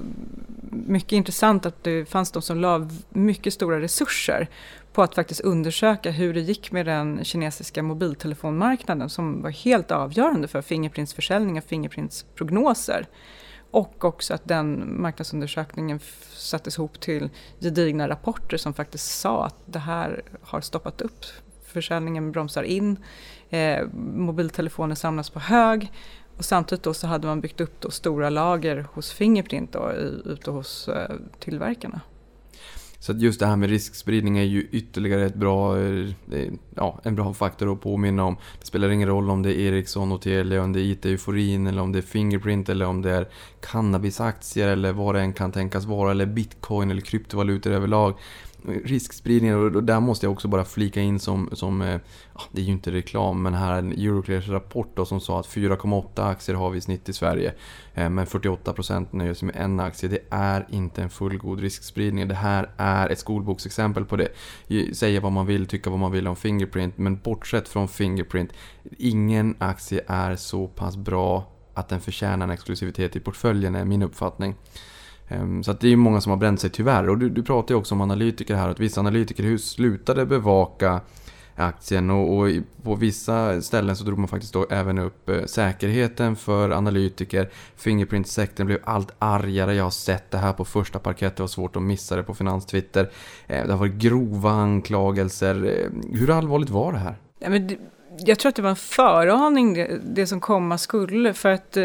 [0.70, 4.48] mycket intressant att det fanns de som la mycket stora resurser
[4.94, 10.48] på att faktiskt undersöka hur det gick med den kinesiska mobiltelefonmarknaden som var helt avgörande
[10.48, 13.08] för Fingerprints-försäljning och Fingerprints prognoser.
[13.72, 16.00] Och också att den marknadsundersökningen
[16.34, 21.26] sattes ihop till gedigna rapporter som faktiskt sa att det här har stoppat upp.
[21.66, 22.98] Försäljningen bromsar in,
[23.50, 25.92] eh, mobiltelefoner samlas på hög
[26.38, 29.92] och samtidigt då så hade man byggt upp då stora lager hos Fingerprint då,
[30.26, 32.02] ute hos eh, tillverkarna.
[33.02, 37.00] Så att just det här med riskspridning är ju ytterligare ett bra, eh, eh, ja,
[37.04, 38.38] en bra faktor att påminna om.
[38.60, 41.82] Det spelar ingen roll om det är Ericsson och Telia, om det är IT-euforin eller
[41.82, 43.28] om det är Fingerprint eller om det är
[43.60, 48.16] cannabisaktier eller vad det än kan tänkas vara eller bitcoin eller kryptovalutor överlag
[48.84, 52.00] riskspridningen och där måste jag också bara flika in som, som eh,
[52.34, 55.40] ah, det är ju inte reklam, men här är en Euroclears rapport då, som sa
[55.40, 57.54] att 4,8 aktier har vi i snitt i Sverige.
[57.94, 60.10] Eh, men 48% nöjer sig med en aktie.
[60.10, 62.28] Det är inte en fullgod riskspridning.
[62.28, 64.30] Det här är ett skolboksexempel på det.
[64.96, 68.54] Säga vad man vill, tycka vad man vill om Fingerprint, men bortsett från Fingerprint,
[68.98, 74.02] ingen aktie är så pass bra att den förtjänar en exklusivitet i portföljen, är min
[74.02, 74.56] uppfattning.
[75.32, 77.10] Ehm, så att det är många som har bränt sig tyvärr.
[77.10, 81.02] Och du, du pratar ju också om analytiker här, att vissa analytiker slutade bevaka
[81.56, 82.50] aktien och, och,
[82.84, 87.50] på vissa ställen så drog man faktiskt då även upp eh, säkerheten för analytiker.
[87.76, 89.76] Fingerprint-sektorn blev allt argare.
[89.76, 91.36] Jag har sett det här på första parkett.
[91.36, 93.12] Det var svårt att missa det på finanstwitter.
[93.48, 95.86] Ehm, det har varit grova anklagelser.
[95.86, 97.16] Ehm, hur allvarligt var det här?
[97.40, 97.78] Ja, men det,
[98.26, 101.34] jag tror att det var en föraning det, det som komma skulle.
[101.34, 101.84] För att, eh,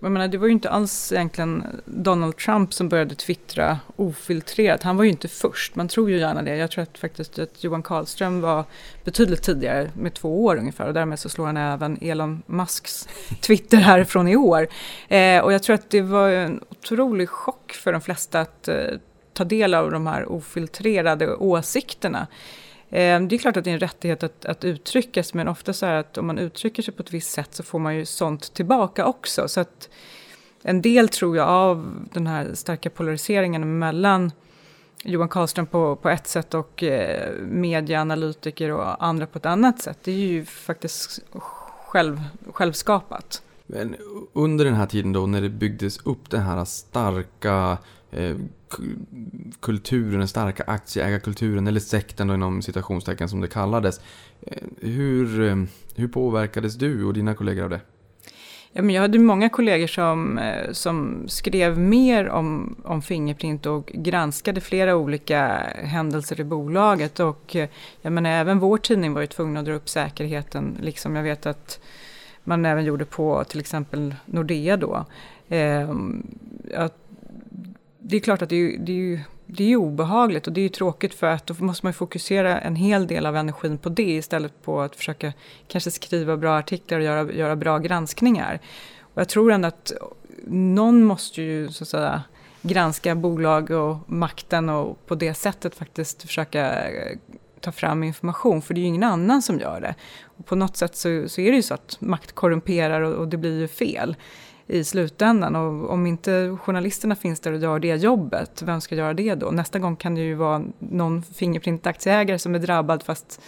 [0.00, 4.82] jag menar, det var ju inte alls egentligen Donald Trump som började twittra ofiltrerat.
[4.82, 6.56] Han var ju inte först, man tror ju gärna det.
[6.56, 8.64] Jag tror att faktiskt att Johan Karlström var
[9.04, 10.86] betydligt tidigare, med två år ungefär.
[10.86, 13.08] Och därmed så slår han även Elon Musks
[13.40, 14.68] Twitter härifrån i år.
[15.08, 18.76] Eh, och jag tror att det var en otrolig chock för de flesta att eh,
[19.32, 22.26] ta del av de här ofiltrerade åsikterna.
[22.90, 25.86] Ehm, det är klart att det är en rättighet att, att uttryckas men ofta så
[25.86, 28.04] är det att om man uttrycker sig på ett visst sätt så får man ju
[28.04, 29.48] sånt tillbaka också.
[29.48, 29.88] Så att
[30.62, 34.32] en del tror jag av den här starka polariseringen mellan
[35.04, 39.98] Johan Karlström på, på ett sätt och eh, medieanalytiker och andra på ett annat sätt.
[40.04, 42.20] Det är ju faktiskt själv,
[42.52, 43.42] självskapat.
[43.66, 43.96] Men
[44.32, 47.78] under den här tiden då när det byggdes upp den här starka
[48.10, 48.36] eh,
[49.60, 54.00] kulturen, den starka aktieägarkulturen eller sekten då inom citationstecken som det kallades.
[54.46, 55.56] Eh, hur, eh,
[55.96, 57.80] hur påverkades du och dina kollegor av det?
[58.72, 63.86] Ja, men jag hade många kollegor som, eh, som skrev mer om, om Fingerprint och
[63.86, 65.46] granskade flera olika
[65.82, 67.20] händelser i bolaget.
[67.20, 67.56] Och
[68.02, 71.46] jag menar, även vår tidning var ju tvungen att dra upp säkerheten, liksom jag vet
[71.46, 71.80] att
[72.44, 75.04] man även gjorde på till exempel Nordea då.
[75.48, 75.90] Eh,
[76.76, 76.99] att
[78.02, 79.20] det är klart att det är, det är ju
[79.52, 82.76] det är obehagligt och det är ju tråkigt för att då måste man fokusera en
[82.76, 85.32] hel del av energin på det istället på att försöka
[85.68, 88.60] kanske skriva bra artiklar och göra, göra bra granskningar.
[89.00, 89.92] Och jag tror ändå att
[90.46, 92.22] någon måste ju så att säga
[92.62, 97.18] granska bolag och makten och på det sättet faktiskt försöka eh,
[97.60, 99.94] ta fram information, för det är ju ingen annan som gör det.
[100.22, 103.28] Och på något sätt så, så är det ju så att makt korrumperar och, och
[103.28, 104.16] det blir ju fel
[104.70, 105.56] i slutändan.
[105.56, 109.50] Och om inte journalisterna finns där och gör det jobbet, vem ska göra det då?
[109.50, 113.40] Nästa gång kan det ju vara någon Fingerprint-aktieägare som är drabbad fast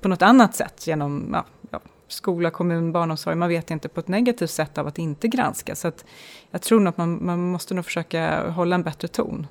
[0.00, 3.36] på något annat sätt genom ja, ja, skola, kommun, barnomsorg.
[3.36, 5.74] Man vet inte på ett negativt sätt av att inte granska.
[5.74, 6.04] Så att
[6.50, 9.46] jag tror nog att man, man måste nog försöka hålla en bättre ton.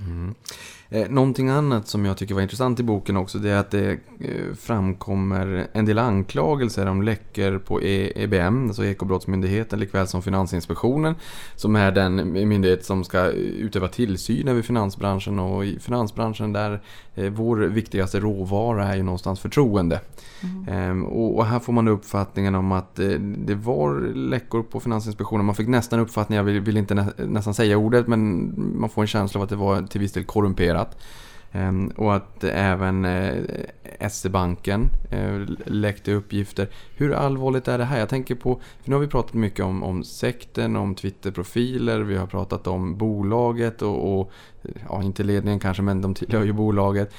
[0.00, 0.34] Mm.
[0.90, 3.90] Eh, någonting annat som jag tycker var intressant i boken också det är att det
[4.20, 11.14] eh, framkommer en del anklagelser om läckor på EBM, alltså Ekobrottsmyndigheten, likväl som Finansinspektionen,
[11.56, 16.80] som är den myndighet som ska utöva tillsyn över finansbranschen och i finansbranschen där
[17.14, 20.00] eh, vår viktigaste råvara är ju någonstans förtroende.
[20.68, 21.04] Mm.
[21.04, 22.96] Och här får man uppfattningen om att
[23.36, 25.46] det var läckor på Finansinspektionen.
[25.46, 29.38] Man fick nästan uppfattningen, jag vill inte nästan säga ordet, men man får en känsla
[29.38, 30.96] av att det var till viss del korrumperat publicerat.
[31.52, 36.68] Ehm, och att även eh, SE-banken eh, läckte uppgifter.
[36.96, 37.98] Hur allvarligt är det här?
[37.98, 42.16] Jag tänker på, för nu har vi pratat mycket om, om sekten, om Twitterprofiler, vi
[42.16, 44.32] har pratat om bolaget och, och
[44.88, 47.14] ja, inte ledningen kanske, men de tillhör ju bolaget.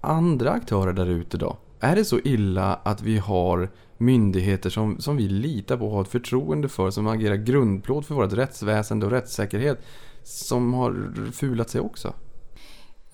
[0.00, 1.56] Andra aktörer där ute då?
[1.80, 6.02] Är det så illa att vi har myndigheter som, som vi litar på och har
[6.02, 9.78] ett förtroende för, som agerar grundplåt för vårt rättsväsende och rättssäkerhet,
[10.22, 12.12] som har fulat sig också?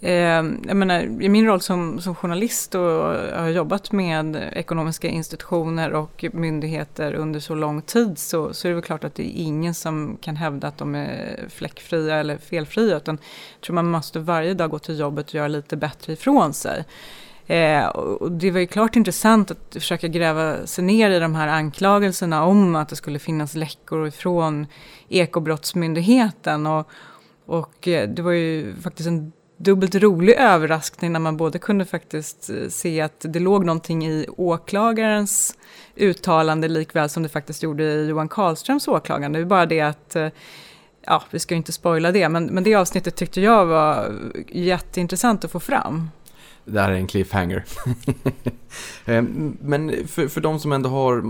[0.03, 0.13] Eh,
[0.67, 6.25] jag menar, I min roll som, som journalist och har jobbat med ekonomiska institutioner och
[6.33, 9.75] myndigheter under så lång tid så, så är det väl klart att det är ingen
[9.75, 13.19] som kan hävda att de är fläckfria eller felfria utan
[13.55, 16.85] jag tror man måste varje dag gå till jobbet och göra lite bättre ifrån sig.
[17.47, 21.49] Eh, och det var ju klart intressant att försöka gräva sig ner i de här
[21.49, 24.67] anklagelserna om att det skulle finnas läckor ifrån
[25.09, 26.67] Ekobrottsmyndigheten.
[26.67, 26.89] Och,
[27.47, 29.33] och eh, det var ju faktiskt en
[29.63, 34.27] dubbelt rolig överraskning när man både kunde faktiskt eh, se att det låg någonting i
[34.37, 35.57] åklagarens
[35.97, 39.39] uttalande likväl som det faktiskt gjorde i Johan Karlströms åklagande.
[39.39, 40.29] Det är bara det att, eh,
[41.07, 44.13] ja, vi ska ju inte spoila det, men, men det avsnittet tyckte jag var
[44.49, 46.11] jätteintressant att få fram.
[46.65, 47.65] Det här är en cliffhanger.
[49.05, 49.23] Eh,
[49.61, 51.25] men för, för de som ändå har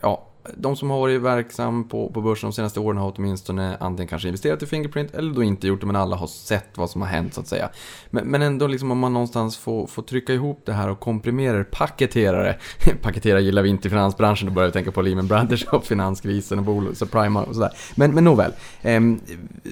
[0.00, 4.08] ja, de som har varit verksam på, på börsen de senaste åren har åtminstone antingen
[4.08, 7.00] kanske investerat i Fingerprint eller då inte gjort det, men alla har sett vad som
[7.00, 7.70] har hänt så att säga.
[8.10, 11.58] Men, men ändå liksom om man någonstans får, får trycka ihop det här och komprimera
[11.58, 12.58] det, paketera det.
[13.02, 16.58] paketera gillar vi inte i finansbranschen, då börjar vi tänka på Lehman Brothers och finanskrisen
[16.58, 17.72] och subprime och sådär.
[17.94, 19.20] Men, men nåväl, ehm,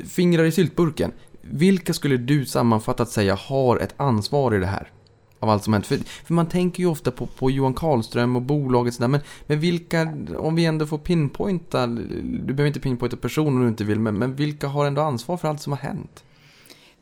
[0.08, 1.12] fingrar i syltburken.
[1.40, 4.92] Vilka skulle du sammanfattat säga har ett ansvar i det här?
[5.40, 5.86] Av allt som hänt.
[5.86, 9.60] För, för, man tänker ju ofta på, på Johan Karlström och bolaget sådär, men, men
[9.60, 14.00] vilka, om vi ändå får pinpointa, du behöver inte pinpointa personer om du inte vill,
[14.00, 16.24] men, men vilka har ändå ansvar för allt som har hänt?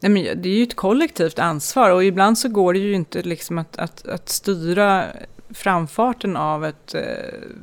[0.01, 3.23] Nej, men det är ju ett kollektivt ansvar och ibland så går det ju inte
[3.23, 5.05] liksom att, att, att styra
[5.51, 7.03] framfarten av ett eh,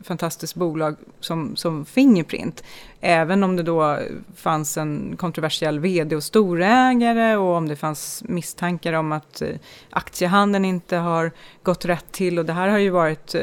[0.03, 2.63] fantastiskt bolag som, som Fingerprint.
[3.01, 3.99] Även om det då
[4.35, 9.49] fanns en kontroversiell vd och storägare och om det fanns misstankar om att eh,
[9.89, 11.31] aktiehandeln inte har
[11.63, 12.39] gått rätt till.
[12.39, 13.41] Och det här har ju varit eh,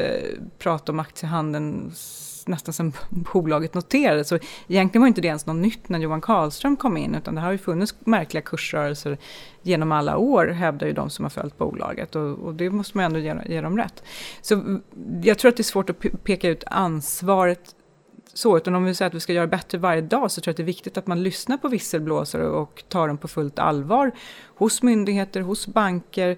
[0.57, 1.91] prat om aktiehandeln
[2.47, 4.27] nästan sedan bolaget noterades.
[4.27, 7.41] Så egentligen var inte det ens något nytt när Johan Karlström kom in utan det
[7.41, 9.17] har ju funnits märkliga kursrörelser
[9.61, 13.05] genom alla år hävdar ju de som har följt bolaget och, och det måste man
[13.05, 14.03] ändå ge, ge dem rätt.
[14.41, 14.79] Så
[15.23, 17.75] jag tror att det är svårt att peka ut ansvaret
[18.33, 20.53] så, utan om vi säger att vi ska göra bättre varje dag så tror jag
[20.53, 24.11] att det är viktigt att man lyssnar på visselblåsare och tar dem på fullt allvar
[24.55, 26.37] hos myndigheter, hos banker,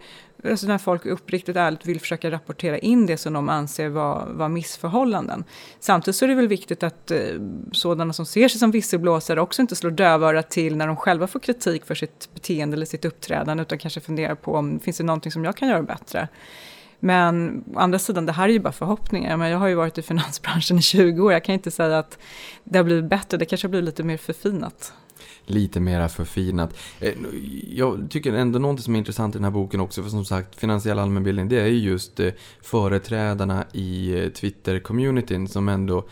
[0.51, 4.49] alltså när folk uppriktigt ärligt vill försöka rapportera in det som de anser vara var
[4.49, 5.43] missförhållanden.
[5.79, 7.19] Samtidigt så är det väl viktigt att eh,
[7.71, 11.39] sådana som ser sig som visselblåsare också inte slår dövörat till när de själva får
[11.39, 15.31] kritik för sitt beteende eller sitt uppträdande utan kanske funderar på om finns det någonting
[15.31, 16.27] som jag kan göra bättre.
[16.99, 19.37] Men å andra sidan, det här är ju bara förhoppningar.
[19.37, 21.33] Men jag har ju varit i finansbranschen i 20 år.
[21.33, 22.17] Jag kan inte säga att
[22.63, 23.37] det har blivit bättre.
[23.37, 24.93] Det kanske har blivit lite mer förfinat
[25.45, 26.73] lite mera förfinat.
[26.99, 27.13] Eh,
[27.67, 30.55] jag tycker ändå något som är intressant i den här boken också, för som sagt,
[30.55, 32.31] finansiell allmänbildning, det är ju just eh,
[32.61, 36.05] företrädarna i eh, Twitter-communityn som ändå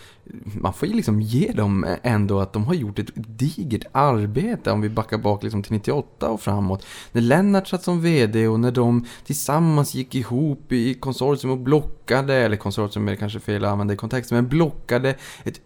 [0.44, 4.82] man får ju liksom ge dem ändå att de har gjort ett digert arbete om
[4.82, 6.86] vi backar bak liksom till 98 och framåt.
[7.12, 12.34] När Lennart satt som VD och när de tillsammans gick ihop i konsortium och blockade,
[12.34, 15.62] eller konsortium är kanske fel att använda i kontexten, men blockade ett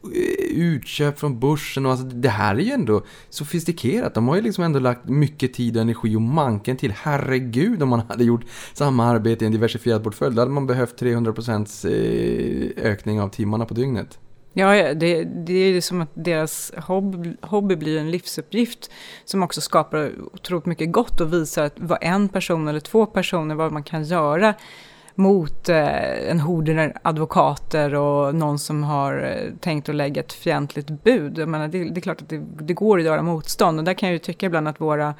[0.49, 3.03] utköp från börsen och alltså det här är ju ändå
[3.59, 4.13] sofistikerat.
[4.13, 6.91] De har ju liksom ändå lagt mycket tid och energi och manken till.
[6.91, 10.35] Herregud om man hade gjort samma arbete i en diversifierad portfölj.
[10.35, 14.19] Då hade man behövt 300% eh, ökning av timmarna på dygnet.
[14.53, 18.91] Ja, det, det är som att deras hobby, hobby blir en livsuppgift
[19.25, 23.55] som också skapar otroligt mycket gott och visar att vad en person eller två personer,
[23.55, 24.53] vad man kan göra
[25.15, 30.89] mot eh, en horden advokater och någon som har eh, tänkt att lägga ett fientligt
[31.03, 31.37] bud.
[31.37, 33.93] Jag menar, det, det är klart att det, det, går att göra motstånd och där
[33.93, 35.13] kan jag ju tycka ibland att våra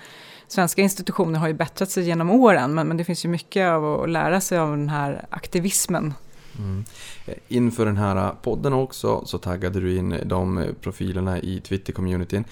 [0.48, 4.02] svenska institutioner har ju bättrat sig genom åren men, men det finns ju mycket av
[4.02, 6.14] att lära sig av den här aktivismen
[6.60, 6.84] Mm.
[7.26, 11.62] Eh, inför den här eh, podden också så taggade du in eh, de profilerna i
[11.62, 12.44] Twitter-communityn.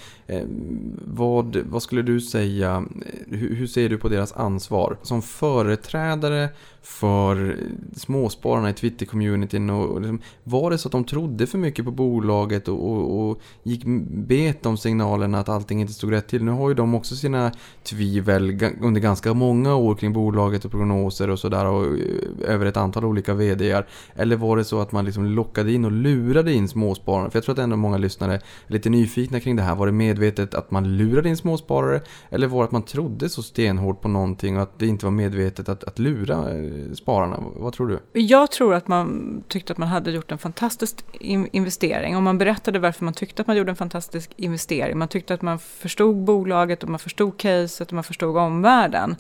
[1.06, 2.86] Vad, vad skulle du säga,
[3.30, 4.98] hur, hur ser du på deras ansvar?
[5.02, 6.50] Som företrädare
[6.84, 7.58] för
[7.96, 9.70] småspararna i Twitter-communityn.
[9.70, 13.42] Och, liksom, var det så att de trodde för mycket på bolaget och, och, och
[13.64, 16.44] gick bet om signalerna att allting inte stod rätt till?
[16.44, 17.52] Nu har ju de också sina
[17.84, 22.78] tvivel under ganska många år kring bolaget och prognoser och sådär och eh, över ett
[22.78, 23.88] antal olika VDR.
[24.16, 27.30] Eller var det så att man liksom lockade in och lurade in småspararna?
[27.30, 29.76] För jag tror att ändå många lyssnare är lite nyfikna kring det här.
[29.76, 32.02] Var det medvetet att man lurade in småsparare?
[32.30, 35.12] Eller var det att man trodde så stenhårt på någonting och att det inte var
[35.12, 37.38] medvetet att, att lura eh, spararna?
[37.56, 38.20] Vad tror du?
[38.20, 42.16] Jag tror att man tyckte att man hade gjort en fantastisk investering.
[42.16, 44.98] Och man berättade varför man tyckte att man gjorde en fantastisk investering.
[44.98, 49.16] Man tyckte att man förstod bolaget och man förstod caset och man förstod omvärlden.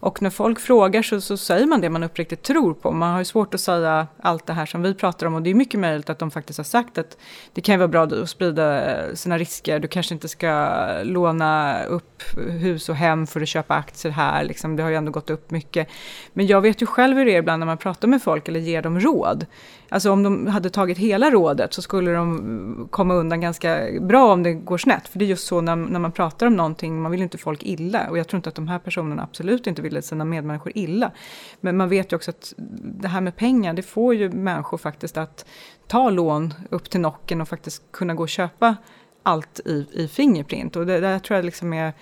[0.00, 2.92] Och när folk frågar så, så säger man det man uppriktigt tror på.
[2.92, 5.50] Man har ju svårt att säga allt det här som vi pratar om och det
[5.50, 7.16] är mycket möjligt att de faktiskt har sagt att
[7.52, 9.78] det kan ju vara bra att sprida eh, sina risker.
[9.78, 14.44] Du kanske inte ska låna upp hus och hem för att köpa aktier här.
[14.44, 15.88] Liksom, det har ju ändå gått upp mycket.
[16.32, 18.60] Men jag vet ju själv hur det är ibland när man pratar med folk eller
[18.60, 19.46] ger dem råd.
[19.88, 24.42] Alltså om de hade tagit hela rådet så skulle de komma undan ganska bra om
[24.42, 25.08] det går snett.
[25.08, 27.62] För det är just så när, när man pratar om någonting, man vill inte folk
[27.62, 28.10] illa.
[28.10, 31.10] Och jag tror inte att de här personerna absolut inte ville sina medmänniskor illa.
[31.60, 35.16] Men man vet ju också att det här med pengar, det får ju människor faktiskt
[35.16, 35.46] att
[35.86, 38.76] ta lån upp till nocken och faktiskt kunna gå och köpa
[39.22, 40.76] allt i, i Fingerprint.
[40.76, 41.92] Och det där tror jag liksom är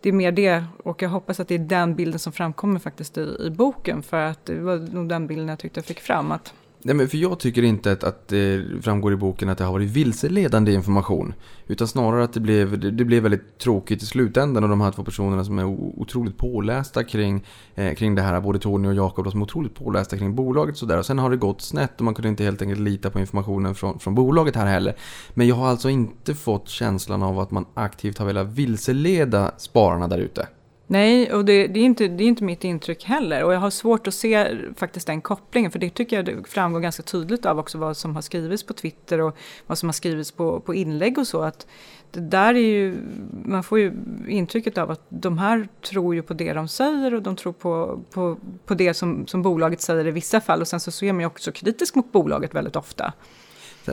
[0.00, 3.18] det är mer det och jag hoppas att det är den bilden som framkommer faktiskt
[3.18, 6.32] i, i boken för att det var nog den bilden jag tyckte jag fick fram.
[6.32, 9.64] Att Nej, men för jag tycker inte att, att det framgår i boken att det
[9.64, 11.34] har varit vilseledande information.
[11.66, 14.92] Utan snarare att det blev, det, det blev väldigt tråkigt i slutändan och de här
[14.92, 18.40] två personerna som är otroligt pålästa kring, eh, kring det här.
[18.40, 20.98] Både Tony och Jakob som är otroligt pålästa kring bolaget och sådär.
[20.98, 23.74] Och sen har det gått snett och man kunde inte helt enkelt lita på informationen
[23.74, 24.94] från, från bolaget här heller.
[25.34, 30.08] Men jag har alltså inte fått känslan av att man aktivt har velat vilseleda spararna
[30.08, 30.48] där ute.
[30.92, 33.44] Nej, och det, det, är inte, det är inte mitt intryck heller.
[33.44, 35.70] Och jag har svårt att se faktiskt den kopplingen.
[35.70, 38.72] För det tycker jag det framgår ganska tydligt av också vad som har skrivits på
[38.72, 39.36] Twitter och
[39.66, 41.42] vad som har skrivits på, på inlägg och så.
[41.42, 41.66] Att
[42.10, 42.96] det där är ju,
[43.44, 43.92] man får ju
[44.28, 48.00] intrycket av att de här tror ju på det de säger och de tror på,
[48.10, 48.36] på,
[48.66, 50.60] på det som, som bolaget säger i vissa fall.
[50.60, 53.12] Och sen så, så är man ju också kritisk mot bolaget väldigt ofta.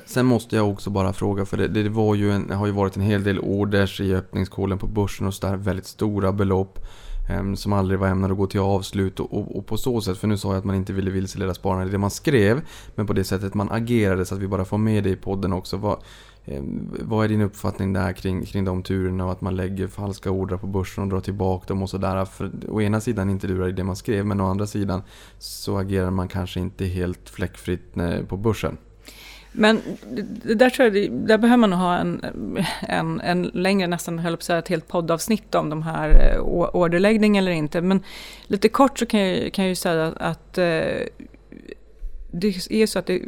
[0.06, 2.96] Sen- måste jag också bara fråga, för det, det var ju en, har ju varit
[2.96, 6.80] en hel del orders i öppningskolen på börsen och sådär, väldigt stora belopp.
[7.30, 10.18] eh, som aldrig var ämnade att gå till avslut och, och, och på så sätt,
[10.18, 12.62] för nu sa jag att man inte ville vilseleda spararna i det man skrev,
[12.96, 15.54] men på det sättet man agerade så att vi bara får med det i podden
[15.54, 15.78] också.
[15.78, 15.98] Vad,
[16.46, 20.32] ehm, vad är din uppfattning där kring, kring de turerna och att man lägger falska
[20.32, 22.26] ordrar på börsen och drar tillbaka dem och sådär?
[22.26, 25.02] För å ena sidan inte lurar i det man skrev, men å andra sidan
[25.40, 28.78] så agerar man kanske inte helt fläckfritt eh, på börsen.
[29.60, 29.82] Men
[30.44, 32.26] där tror jag, där behöver man nog ha en,
[32.82, 36.42] en, en längre, nästan höll på att säga, ett helt poddavsnitt om de här eh,
[36.76, 37.82] orderläggning eller inte.
[37.82, 38.04] Men
[38.48, 40.64] lite kort så kan jag, kan jag ju säga att eh,
[42.32, 43.22] det är så att det,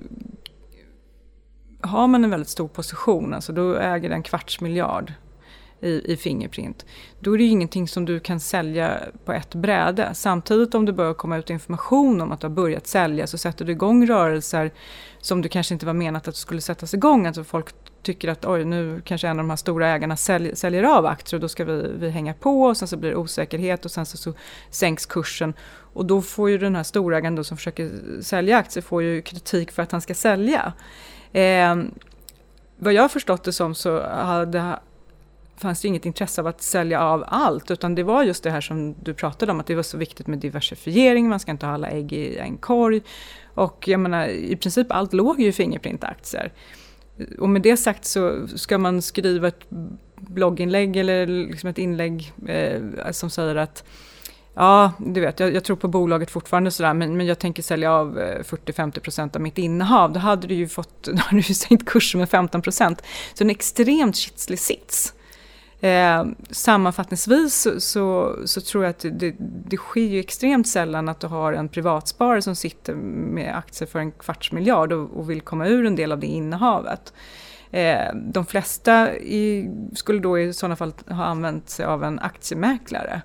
[1.81, 5.13] har man en väldigt stor position, alltså då äger den en kvarts miljard
[5.81, 6.85] i, i Fingerprint,
[7.19, 10.09] då är det ju ingenting som du kan sälja på ett bräde.
[10.13, 13.65] Samtidigt om det börjar komma ut information om att du har börjat sälja så sätter
[13.65, 14.71] du igång rörelser
[15.19, 17.27] som du kanske inte var menat att du skulle sättas igång.
[17.27, 17.69] Alltså folk
[18.03, 21.37] tycker att oj, nu kanske en av de här stora ägarna sälj, säljer av aktier
[21.37, 24.05] och då ska vi, vi hänga på och sen så blir det osäkerhet och sen
[24.05, 24.33] så, så
[24.69, 25.53] sänks kursen.
[25.93, 29.71] Och då får ju den här storägaren då som försöker sälja aktier får ju kritik
[29.71, 30.73] för att han ska sälja.
[31.31, 31.75] Eh,
[32.77, 34.79] vad jag har förstått det som så hade,
[35.59, 38.61] fanns det inget intresse av att sälja av allt utan det var just det här
[38.61, 41.73] som du pratade om att det var så viktigt med diversifiering, man ska inte ha
[41.73, 43.01] alla ägg i en korg.
[43.53, 46.51] Och jag menar i princip allt låg ju i Fingerprint-aktier.
[47.39, 49.69] Och med det sagt så ska man skriva ett
[50.15, 53.83] blogginlägg eller liksom ett inlägg eh, alltså som säger att
[54.53, 57.93] Ja, du vet, jag, jag tror på bolaget fortfarande sådär, men, men jag tänker sälja
[57.93, 60.13] av eh, 40-50% av mitt innehav.
[60.13, 62.97] Då hade du ju fått, då hade du ju sänkt kursen med 15%.
[63.33, 65.13] Så en extremt kitslig sits.
[65.81, 71.19] Eh, sammanfattningsvis så, så, så tror jag att det, det sker ju extremt sällan att
[71.19, 75.41] du har en privatsparare som sitter med aktier för en kvarts miljard och, och vill
[75.41, 77.13] komma ur en del av det innehavet.
[77.71, 83.21] Eh, de flesta i, skulle då i sådana fall ha använt sig av en aktiemäklare.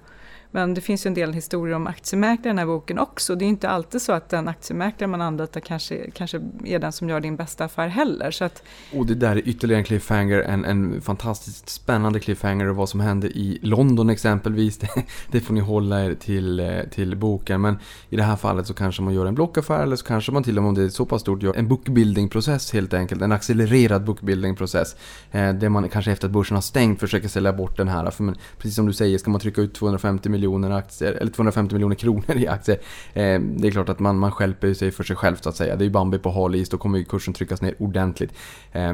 [0.55, 3.34] Men det finns ju en del historier om aktiemäklare i den här boken också.
[3.34, 7.09] Det är inte alltid så att den aktiemäklare man anlitar kanske, kanske är den som
[7.09, 8.30] gör din bästa affär heller.
[8.30, 12.76] Så att, Och det där är ytterligare en cliffhanger, en, en fantastiskt spännande cliffhanger och
[12.76, 14.78] vad som hände i London exempelvis.
[14.84, 14.88] Det,
[15.30, 17.61] det får ni hålla er till, eh, till boken.
[17.61, 17.78] Men
[18.11, 20.57] i det här fallet så kanske man gör en blockaffär eller så kanske man till
[20.57, 23.22] och med om det är så pass stort gör en bookbuilding-process helt enkelt.
[23.22, 24.96] En accelererad bookbuilding-process.
[25.30, 28.11] Eh, där man kanske efter att börsen har stängt försöker sälja bort den här.
[28.11, 31.74] För men, precis som du säger, ska man trycka ut 250 miljoner aktier, eller 250
[31.74, 32.78] miljoner kronor i aktier.
[33.12, 35.76] Eh, det är klart att man, man skälper sig för sig själv så att säga.
[35.76, 38.32] Det är ju Bambi på hal is, då kommer ju kursen tryckas ner ordentligt.
[38.72, 38.92] Eh,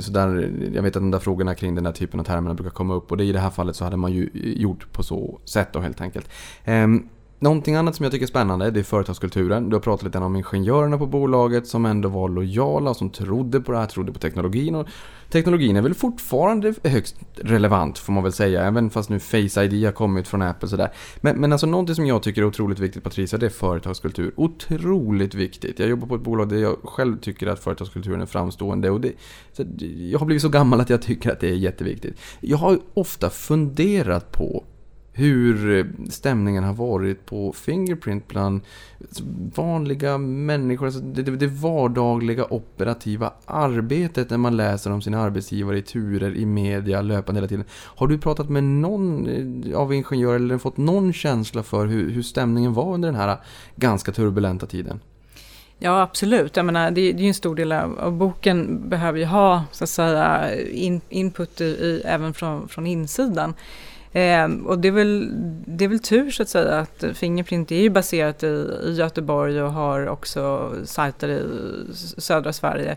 [0.00, 2.70] så där, jag vet att de där frågorna kring den här typen av termerna brukar
[2.70, 5.38] komma upp och det, i det här fallet så hade man ju gjort på så
[5.44, 6.28] sätt då helt enkelt.
[6.64, 6.86] Eh,
[7.44, 9.68] Någonting annat som jag tycker är spännande det är företagskulturen.
[9.68, 13.72] Du har pratat lite om ingenjörerna på bolaget som ändå var lojala, som trodde på
[13.72, 14.74] det här, trodde på teknologin.
[14.74, 14.88] Och
[15.30, 19.84] teknologin är väl fortfarande högst relevant får man väl säga, även fast nu Face ID
[19.84, 20.92] har kommit från Apple sådär.
[21.20, 24.32] Men, men alltså någonting som jag tycker är otroligt viktigt Patricia, det är företagskultur.
[24.36, 25.78] Otroligt viktigt.
[25.78, 29.12] Jag jobbar på ett bolag där jag själv tycker att företagskulturen är framstående och det,
[29.52, 29.64] så
[30.10, 32.20] jag har blivit så gammal att jag tycker att det är jätteviktigt.
[32.40, 34.64] Jag har ofta funderat på
[35.16, 38.60] hur eh, stämningen har varit på Fingerprint bland
[39.54, 40.86] vanliga människor.
[40.86, 46.36] Alltså det, det, det vardagliga operativa arbetet när man läser om sina arbetsgivare i turer
[46.36, 47.64] i media löpande hela tiden.
[47.72, 52.22] Har du pratat med någon eh, av ingenjörer eller fått någon känsla för hur, hur
[52.22, 53.36] stämningen var under den här eh,
[53.76, 55.00] ganska turbulenta tiden?
[55.78, 56.56] Ja, absolut.
[56.56, 59.64] Jag menar, det, det är ju en stor del av, av, boken behöver ju ha
[59.72, 63.54] så att säga, in, input i, i, även från, från insidan.
[64.14, 65.30] Eh, och det är, väl,
[65.66, 68.46] det är väl tur så att säga att Fingerprint är ju baserat i,
[68.84, 71.42] i Göteborg och har också sajter i
[72.18, 72.96] södra Sverige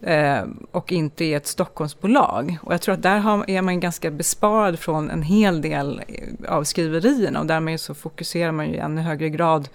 [0.00, 2.58] eh, och inte är ett Stockholmsbolag.
[2.62, 6.54] Och jag tror att där har, är man ganska besparad från en hel del eh,
[6.54, 9.68] av skriverierna och därmed så fokuserar man ju i ännu högre grad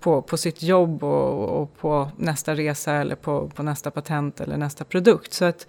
[0.00, 4.56] på, på sitt jobb och, och på nästa resa eller på, på nästa patent eller
[4.56, 5.32] nästa produkt.
[5.32, 5.66] Så att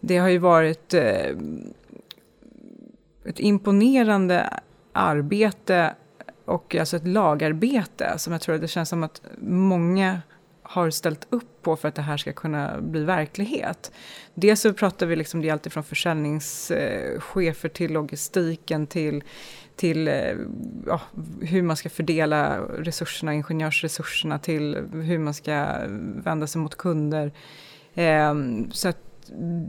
[0.00, 1.36] det har ju varit eh,
[3.30, 4.60] ett imponerande
[4.92, 5.94] arbete
[6.44, 10.20] och alltså ett lagarbete som jag tror att det känns som att många
[10.62, 13.92] har ställt upp på för att det här ska kunna bli verklighet.
[14.34, 19.24] Dels så pratar vi liksom det alltifrån försäljningschefer till logistiken till,
[19.76, 20.36] till eh,
[20.86, 21.00] ja,
[21.40, 25.66] hur man ska fördela resurserna, ingenjörsresurserna till hur man ska
[26.24, 27.32] vända sig mot kunder.
[27.94, 29.09] Ehm, så att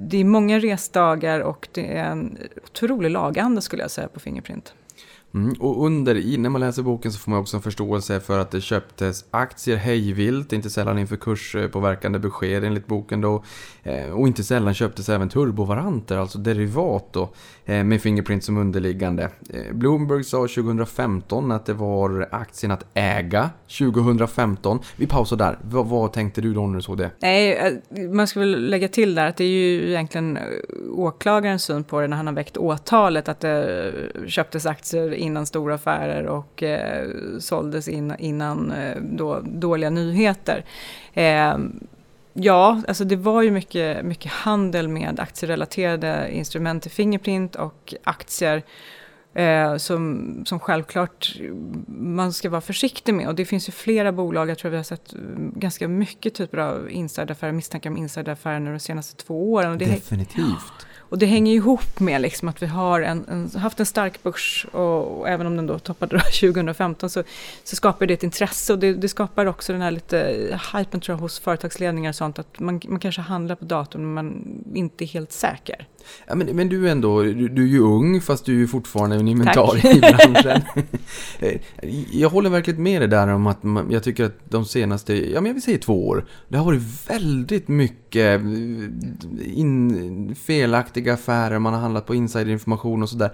[0.09, 4.73] det är många resdagar och det är en otrolig laganda skulle jag säga på Fingerprint.
[5.33, 8.39] Mm, och under innan när man läser boken så får man också en förståelse för
[8.39, 13.43] att det köptes aktier hejvilt, inte sällan inför kurspåverkande besked enligt boken då.
[13.83, 17.29] Eh, och inte sällan köptes även turbovaranter, alltså derivat då,
[17.65, 19.29] eh, med Fingerprint som underliggande.
[19.49, 24.79] Eh, Bloomberg sa 2015 att det var aktien att äga 2015.
[24.95, 25.59] Vi pausar där.
[25.61, 27.11] V vad tänkte du då när du såg det?
[27.19, 27.81] Nej,
[28.13, 30.39] man ska väl lägga till där att det är ju egentligen
[30.95, 33.93] åklagarens syn på det när han har väckt åtalet att det
[34.27, 37.09] köptes aktier innan stora affärer och eh,
[37.39, 40.65] såldes in, innan eh, då, dåliga nyheter.
[41.13, 41.57] Eh,
[42.33, 48.63] ja, alltså det var ju mycket, mycket handel med aktierelaterade instrument i Fingerprint och aktier.
[49.33, 51.35] Eh, som, som självklart
[51.87, 53.27] man ska vara försiktig med.
[53.27, 56.57] Och det finns ju flera bolag, jag tror vi har sett mm, ganska mycket typer
[56.57, 59.71] av insideraffärer, misstankar om insideraffärer nu de senaste två åren.
[59.71, 60.87] Och det Definitivt.
[61.11, 64.65] Och det hänger ihop med liksom att vi har en, en, haft en stark börs
[64.71, 67.23] och, och, även om den då toppade 2015 så,
[67.63, 70.17] så skapar det ett intresse och det, det, skapar också den här lite
[70.73, 74.13] hypen tror jag hos företagsledningar och sånt att man, man kanske handlar på datorn men
[74.13, 75.87] man inte är helt säker.
[76.27, 78.67] Ja, men, men du är ändå, du, du är ju ung fast du är ju
[78.67, 80.61] fortfarande en inventarie i branschen.
[82.11, 85.41] jag håller verkligen med dig där om att man, jag tycker att de senaste, ja
[85.41, 88.41] men jag vill säga två år, det har varit väldigt mycket
[89.43, 93.31] in, felaktiga affärer, man har handlat på insiderinformation och sådär.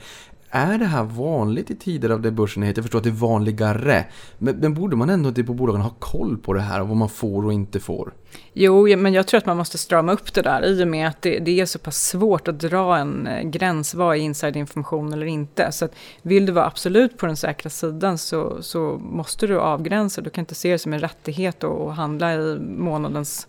[0.50, 2.80] Är det här vanligt i tider av det börsen heter?
[2.80, 4.06] Jag förstår att det är vanligare.
[4.38, 6.98] Men, men borde man ändå inte på bolagen ha koll på det här och vad
[6.98, 8.14] man får och inte får?
[8.54, 11.22] Jo, men jag tror att man måste strama upp det där i och med att
[11.22, 13.94] det, det är så pass svårt att dra en eh, gräns.
[13.94, 15.72] Vad är insiderinformation eller inte?
[15.72, 20.22] Så att vill du vara absolut på den säkra sidan så, så måste du avgränsa.
[20.22, 23.48] Du kan inte se det som en rättighet att handla i månadens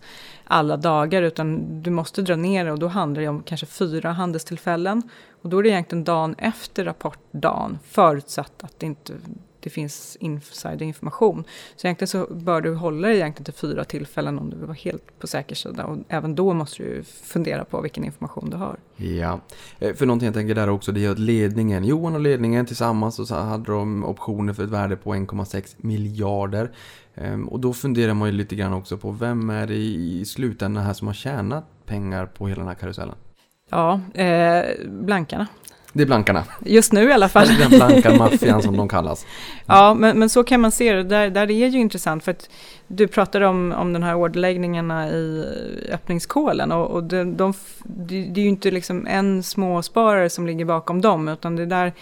[0.51, 4.11] alla dagar utan du måste dra ner det och då handlar det om kanske fyra
[4.11, 5.03] handelstillfällen.
[5.41, 9.13] Och då är det egentligen dagen efter rapportdagen förutsatt att det inte
[9.59, 11.43] det finns insiderinformation.
[11.75, 14.77] Så egentligen så bör du hålla dig egentligen till fyra tillfällen om du vill vara
[14.77, 15.85] helt på säker sida.
[15.85, 18.77] Och även då måste du fundera på vilken information du har.
[18.95, 19.39] Ja,
[19.79, 23.27] eh, för någonting jag tänker där också det är att ledningen, Johan och ledningen tillsammans
[23.27, 26.71] så hade de optioner för ett värde på 1,6 miljarder.
[27.15, 30.83] Ehm, och då funderar man ju lite grann också på vem är det i slutändan
[30.83, 33.15] här som har tjänat pengar på hela den här karusellen?
[33.69, 35.47] Ja, eh, blankarna.
[35.93, 37.47] Det är blankarna, Just nu i alla fall.
[37.59, 39.25] den blanka maffian som de kallas.
[39.65, 41.03] Ja, men, men så kan man se det.
[41.03, 42.49] Där, där är ju intressant för att
[42.87, 45.45] du pratade om, om den här orderläggningarna i
[45.91, 47.53] öppningskolen och, och de, de,
[47.83, 51.93] det det är ju inte liksom en småsparare som ligger bakom dem utan det där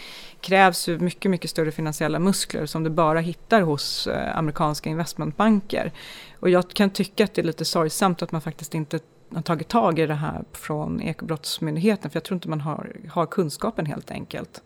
[0.41, 5.91] krävs ju mycket, mycket större finansiella muskler som du bara hittar hos eh, amerikanska investmentbanker.
[6.39, 8.99] Och jag kan tycka att det är lite sorgsamt att man faktiskt inte
[9.35, 13.25] har tagit tag i det här från Ekobrottsmyndigheten för jag tror inte man har, har
[13.25, 14.61] kunskapen helt enkelt.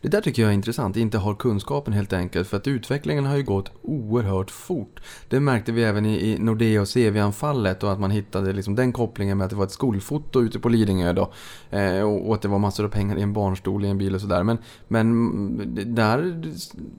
[0.00, 2.48] Det där tycker jag är intressant, inte har kunskapen helt enkelt.
[2.48, 5.00] För att utvecklingen har ju gått oerhört fort.
[5.28, 8.92] Det märkte vi även i, i Nordea och CV-anfallet och att man hittade liksom den
[8.92, 11.32] kopplingen med att det var ett skolfoto ute på Lidingö då.
[11.70, 14.14] Eh, och, och att det var massor av pengar i en barnstol i en bil
[14.14, 14.42] och sådär.
[14.42, 14.58] Men,
[14.88, 16.42] men där,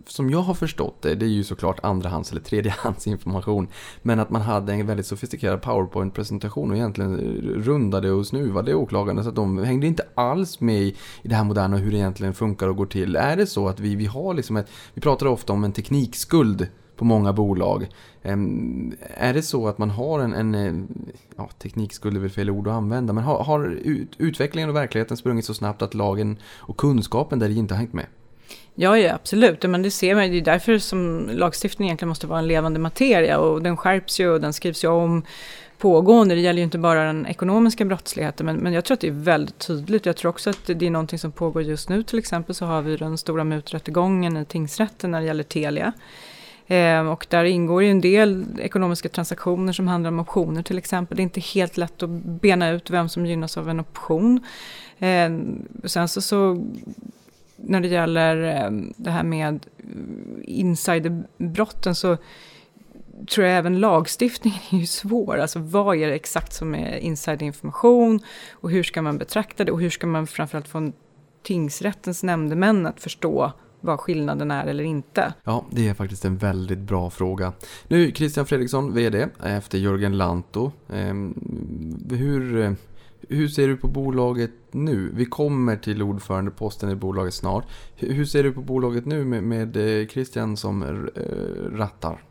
[0.08, 3.68] som jag har förstått det, det är ju såklart andrahands eller tredjehandsinformation.
[4.02, 7.18] Men att man hade en väldigt sofistikerad powerpoint-presentation och egentligen
[7.58, 11.44] rundade och snuvade åklagarna så att de hängde inte alls med i, i det här
[11.44, 13.16] moderna hur det egentligen funkar och går till.
[13.16, 16.68] Är det så att vi, vi har liksom ett, vi pratar ofta om en teknikskuld
[17.00, 17.88] på många bolag.
[18.24, 20.74] Ehm, är det så att man har en, en eh,
[21.38, 25.18] ja, teknikskuld är väl fel ord att använda, men har, har ut, utvecklingen och verkligheten
[25.18, 28.06] sprungit så snabbt att lagen och kunskapen där inte har hängt med?
[28.76, 29.64] Ja, ja, absolut.
[29.64, 33.40] Men det ser man, det är därför som lagstiftning egentligen måste vara en levande materia
[33.40, 35.24] och den skärps ju och den skrivs ju om
[35.80, 36.36] pågående.
[36.36, 39.12] Det gäller ju inte bara den ekonomiska brottsligheten men, men jag tror att det är
[39.12, 40.06] väldigt tydligt.
[40.06, 42.04] Jag tror också att det är någonting som pågår just nu.
[42.04, 45.94] Till exempel så har vi den stora muträttegången i tingsrätten när det gäller Telia.
[46.68, 51.18] Eh, och där ingår ju en del ekonomiska transaktioner som handlar om optioner till exempel.
[51.18, 54.40] Det är inte helt lätt att bena ut vem som gynnas av en option.
[55.00, 55.30] Eh,
[55.84, 56.66] sen så, så
[57.56, 59.66] när det gäller ehm, det här med
[60.44, 62.18] insiderbrotten så
[63.28, 65.38] tror jag även lagstiftningen är ju svår.
[65.38, 68.20] Alltså vad är det exakt som är insiderinformation
[68.52, 70.92] och hur ska man betrakta det och hur ska man framförallt få
[71.44, 73.52] tingsrättens nämndemän att förstå
[73.82, 75.34] vad skillnaden är eller inte.
[75.44, 77.54] Ja, det är faktiskt en väldigt bra fråga.
[77.88, 80.72] Nu Christian Fredriksson, VD, efter Jörgen Lanto.
[80.94, 81.34] Ehm,
[82.10, 82.76] hur,
[83.30, 85.12] hur ser du på bolaget nu?
[85.14, 87.66] Vi kommer till ordförandeposten i bolaget snart.
[87.96, 92.24] Hur ser du på bolaget nu med, med eh, Christian som eh, rattar?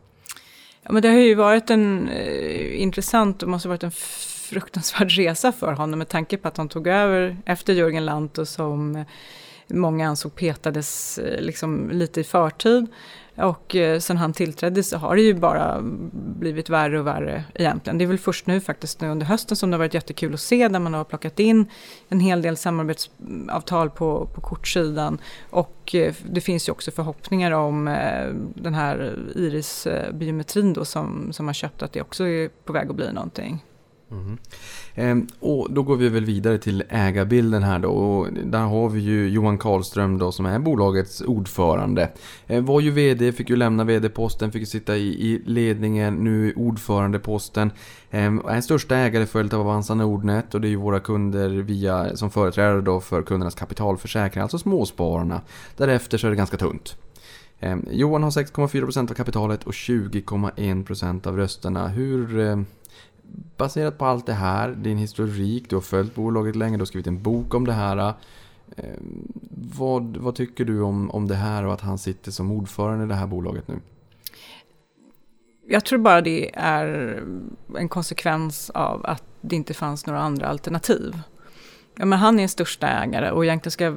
[0.89, 5.11] Ja, men det har ju varit en eh, intressant och måste ha varit en fruktansvärd
[5.11, 9.05] resa för honom med tanke på att han tog över efter Jörgen Lantto som
[9.67, 12.87] många ansåg petades eh, liksom, lite i förtid.
[13.41, 15.79] Och eh, sen han tillträdde så har det ju bara
[16.13, 17.97] blivit värre och värre egentligen.
[17.97, 20.39] Det är väl först nu faktiskt nu under hösten som det har varit jättekul att
[20.39, 21.65] se där man har plockat in
[22.09, 25.21] en hel del samarbetsavtal på, på kortsidan.
[25.49, 31.45] Och eh, det finns ju också förhoppningar om eh, den här irisbiometrin då som, som
[31.45, 33.63] man köpt att det också är på väg att bli någonting.
[34.11, 34.37] Mm.
[34.95, 37.89] Ehm, och då går vi väl vidare till ägarbilden här då.
[37.89, 42.09] Och där har vi ju Johan Karlström då som är bolagets ordförande.
[42.47, 46.53] Ehm, var ju VD, fick ju lämna VD-posten, fick ju sitta i, i ledningen, nu
[46.55, 47.71] ordförandeposten.
[48.11, 52.15] Ehm, är största ägare följt av Avanza Nordnet och det är ju våra kunder via,
[52.15, 55.41] som företrädare då för kundernas kapitalförsäkring, alltså småspararna.
[55.77, 56.97] Därefter så är det ganska tunt.
[57.59, 61.87] Ehm, Johan har 6,4% av kapitalet och 20,1% av rösterna.
[61.87, 62.65] Hur ehm,
[63.57, 67.07] baserat på allt det här, din historik, du har följt bolaget länge, du har skrivit
[67.07, 68.13] en bok om det här.
[68.77, 68.83] Eh,
[69.77, 73.07] vad, vad tycker du om, om det här och att han sitter som ordförande i
[73.07, 73.79] det här bolaget nu?
[75.67, 77.23] Jag tror bara det är
[77.77, 81.21] en konsekvens av att det inte fanns några andra alternativ.
[81.95, 83.95] Ja, men han är största ägare och egentligen ska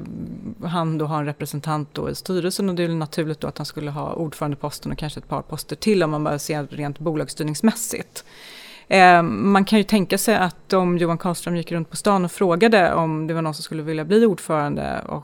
[0.67, 3.57] han då ha en representant då i styrelsen och det är väl naturligt då att
[3.57, 6.99] han skulle ha ordförandeposten och kanske ett par poster till om man bara ser rent
[6.99, 8.25] bolagsstyrningsmässigt.
[8.93, 12.31] Eh, man kan ju tänka sig att om Johan Karlström gick runt på stan och
[12.31, 15.23] frågade om det var någon som skulle vilja bli ordförande och,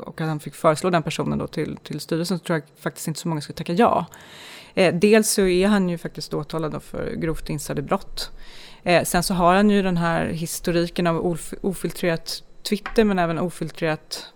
[0.00, 3.08] och att han fick föreslå den personen då till, till styrelsen så tror jag faktiskt
[3.08, 4.06] inte så många skulle tacka ja.
[4.74, 8.30] Eh, dels så är han ju faktiskt åtalad för grovt insiderbrott.
[8.82, 13.38] Eh, sen så har han ju den här historiken av of, ofiltrerat Twitter men även
[13.38, 14.26] ofiltrerat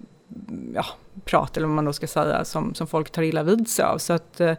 [0.75, 0.87] ja,
[1.25, 3.99] prat eller vad man då ska säga som, som folk tar illa vid sig av.
[3.99, 4.55] Så att, eh,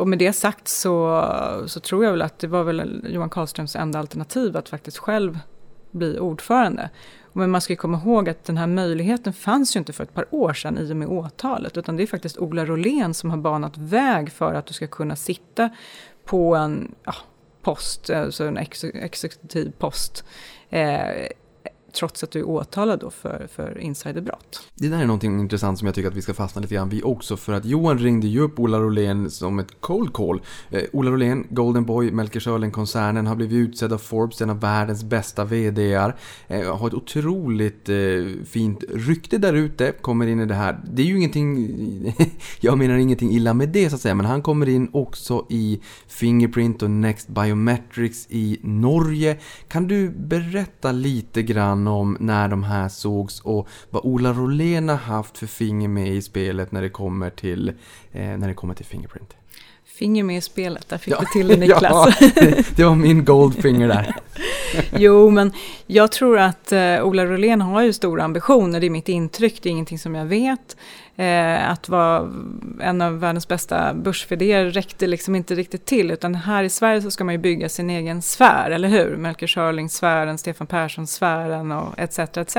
[0.00, 1.24] och med det sagt så,
[1.66, 5.38] så tror jag väl att det var väl Johan Karlströms enda alternativ att faktiskt själv
[5.90, 6.90] bli ordförande.
[7.32, 10.14] Men man ska ju komma ihåg att den här möjligheten fanns ju inte för ett
[10.14, 11.76] par år sedan i och med åtalet.
[11.76, 15.16] Utan det är faktiskt Ola Rolén som har banat väg för att du ska kunna
[15.16, 15.70] sitta
[16.24, 17.14] på en ja,
[17.62, 20.24] post, alltså en ex exekutiv post.
[20.70, 21.26] Eh,
[21.92, 24.70] trots att du är åtalad då för, för insiderbrott.
[24.74, 27.04] Det där är någonting intressant som jag tycker att vi ska fastna lite grann vid
[27.04, 30.40] också för att Johan ringde ju upp Ola Rolén som ett cold call.
[30.70, 35.04] Eh, Ola Rolén, Golden Boy, Melker Schörling-koncernen har blivit utsedd av Forbes, en av världens
[35.04, 36.16] bästa VDR.
[36.48, 37.96] Eh, har ett otroligt eh,
[38.46, 40.80] fint rykte där ute, kommer in i det här.
[40.92, 42.14] Det är ju ingenting,
[42.60, 45.80] jag menar ingenting illa med det så att säga, men han kommer in också i
[46.08, 49.38] Fingerprint och Next Biometrics i Norge.
[49.68, 54.88] Kan du berätta lite grann grann om när de här sågs och vad Ola Rolén
[54.88, 57.68] har haft för finger med i spelet när det kommer till,
[58.12, 59.34] eh, när det kommer till Fingerprint.
[59.84, 62.16] Finger med i spelet, där fick ja, du till det Niklas.
[62.20, 62.30] Ja,
[62.76, 64.16] det var min goldfinger där.
[64.96, 65.52] jo, men
[65.86, 69.68] jag tror att eh, Ola Rolén har ju stora ambitioner, det är mitt intryck, det
[69.68, 70.76] är ingenting som jag vet.
[71.20, 72.32] Eh, att vara
[72.80, 77.10] en av världens bästa börs räckte liksom inte riktigt till, utan här i Sverige så
[77.10, 79.16] ska man ju bygga sin egen sfär, eller hur?
[79.16, 82.18] Melker Schörling-sfären, Stefan Persson-sfären och etc.
[82.18, 82.56] etc.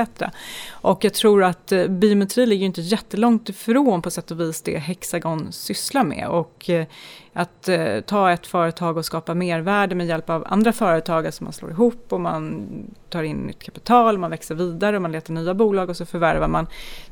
[0.70, 4.78] Och jag tror att eh, biometri ligger inte jättelångt ifrån på sätt och vis det
[4.78, 6.28] Hexagon sysslar med.
[6.28, 6.86] Och eh,
[7.32, 11.52] att eh, ta ett företag och skapa mervärde med hjälp av andra företag, alltså man
[11.52, 12.66] slår ihop och man
[13.08, 16.48] tar in nytt kapital, man växer vidare och man letar nya bolag och så förvärvar
[16.48, 16.66] man.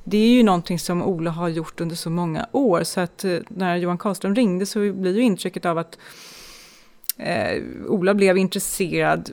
[0.05, 2.83] Det är ju någonting som Ola har gjort under så många år.
[2.83, 5.99] Så att eh, när Johan Karlström ringde så blir ju intrycket av att
[7.17, 9.31] eh, Ola blev intresserad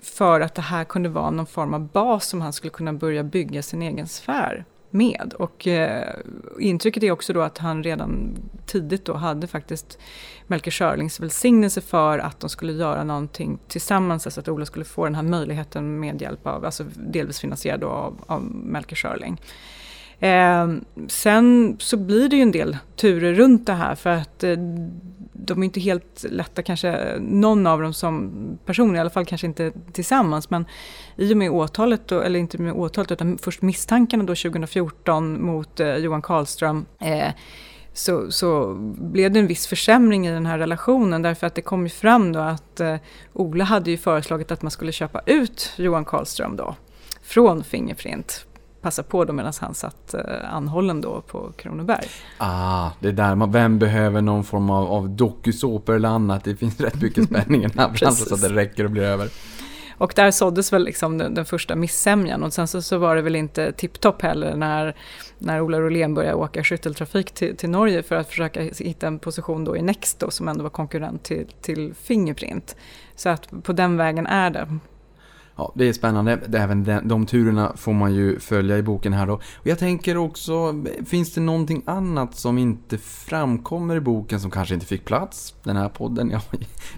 [0.00, 3.22] för att det här kunde vara någon form av bas som han skulle kunna börja
[3.22, 5.34] bygga sin egen sfär med.
[5.38, 6.14] Och eh,
[6.60, 9.98] intrycket är också då att han redan tidigt då hade faktiskt
[10.46, 15.04] Melker Schörlings välsignelse för att de skulle göra någonting tillsammans, alltså att Ola skulle få
[15.04, 19.40] den här möjligheten med hjälp av, alltså delvis finansierad av, av Melker Schörling.
[20.20, 20.68] Eh,
[21.08, 24.56] sen så blir det ju en del turer runt det här för att eh,
[25.38, 28.32] de är inte helt lätta kanske, någon av dem som
[28.64, 30.66] person, i alla fall kanske inte tillsammans, men
[31.16, 35.80] i och med åtalet, då, eller inte med åtalet utan först misstankarna då 2014 mot
[35.80, 37.30] eh, Johan Karlström eh,
[37.92, 41.82] så, så blev det en viss försämring i den här relationen därför att det kom
[41.82, 42.96] ju fram då att eh,
[43.32, 46.76] Ola hade ju föreslagit att man skulle köpa ut Johan Karlström då
[47.22, 48.46] från Fingerprint
[48.86, 52.06] passa på då medan han satt eh, anhållen då på Kronoberg.
[52.38, 56.44] Ah, det är där man, vem behöver någon form av, av dokusåpor eller annat?
[56.44, 59.02] Det finns rätt mycket spänning i den här branschen så att det räcker och blir
[59.02, 59.28] över.
[59.98, 63.22] Och där såddes väl liksom den, den första missämjan och sen så, så var det
[63.22, 64.96] väl inte tipptopp heller när,
[65.38, 69.64] när Ola Rolén började åka skytteltrafik till, till Norge för att försöka hitta en position
[69.64, 72.76] då i Next då, som ändå var konkurrent till, till Fingerprint.
[73.16, 74.78] Så att på den vägen är det
[75.56, 76.40] ja, det är spännande.
[76.52, 79.34] Även de, de turerna får man ju följa i boken här då.
[79.34, 84.74] Och jag tänker också, finns det någonting annat som inte framkommer i boken som kanske
[84.74, 85.54] inte fick plats?
[85.62, 86.40] Den här podden, ja,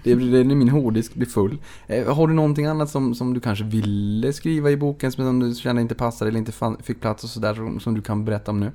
[0.03, 1.57] det är, min hårddisk blir full.
[1.87, 5.55] Eh, har du någonting annat som, som du kanske ville skriva i boken som du
[5.55, 8.51] kände inte passade eller inte fann, fick plats och sådär som, som du kan berätta
[8.51, 8.71] om nu?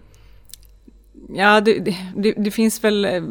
[1.29, 1.79] Ja, det,
[2.17, 3.23] det, det, finns väl, eh,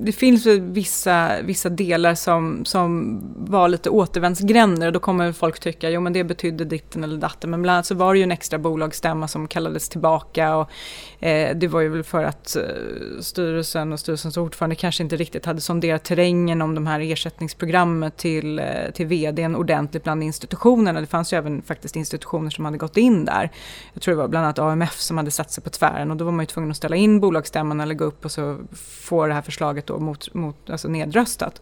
[0.00, 5.60] det finns väl vissa, vissa delar som, som var lite återvändsgränder och då kommer folk
[5.60, 7.50] tycka, jo men det betydde ditten eller datten.
[7.50, 10.70] Men bland annat så var det ju en extra bolagsstämma som kallades tillbaka och
[11.20, 12.62] eh, det var ju väl för att eh,
[13.20, 18.58] styrelsen och styrelsens ordförande kanske inte riktigt hade sonderat terrängen om de här ersättningsprogrammet till,
[18.58, 18.64] eh,
[18.94, 21.00] till vdn ordentligt bland institutionerna.
[21.00, 23.50] Det fanns ju även faktiskt institutioner som hade gått in där.
[23.92, 26.24] Jag tror det var bland annat AMF som hade satt sig på tvären och då
[26.24, 29.34] var man ju tvungen att ställa in bolagsstämman eller gå upp och så få det
[29.34, 31.60] här förslaget då mot, mot, alltså nedröstat.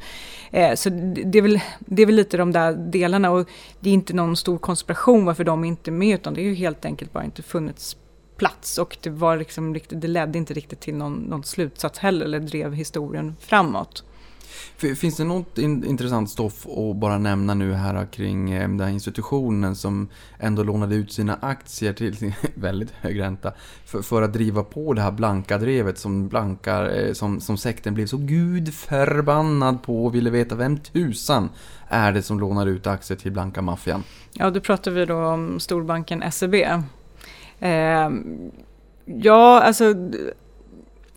[0.51, 0.89] Eh, så
[1.25, 3.49] det är, väl, det är väl lite de där delarna och
[3.81, 6.55] det är inte någon stor konspiration varför de inte är med utan det är ju
[6.55, 7.97] helt enkelt bara inte funnits
[8.37, 12.41] plats och det, var liksom, det ledde inte riktigt till någon, någon slutsats heller eller
[12.41, 14.05] drev historien framåt.
[14.77, 19.77] Finns det något intressant stoff att bara nämna nu här kring eh, den här institutionen
[19.77, 20.09] som
[20.39, 23.53] ändå lånade ut sina aktier till väldigt hög ränta
[23.85, 27.95] för, för att driva på det här blanka drevet som, blankar, eh, som, som sekten
[27.95, 31.49] blev så gudförbannad på och ville veta vem tusan
[31.89, 34.05] är det som lånar ut aktier till blanka maffian?
[34.33, 36.55] Ja, då pratar vi då om storbanken SEB.
[36.55, 38.11] Eh,
[39.05, 39.95] ja, alltså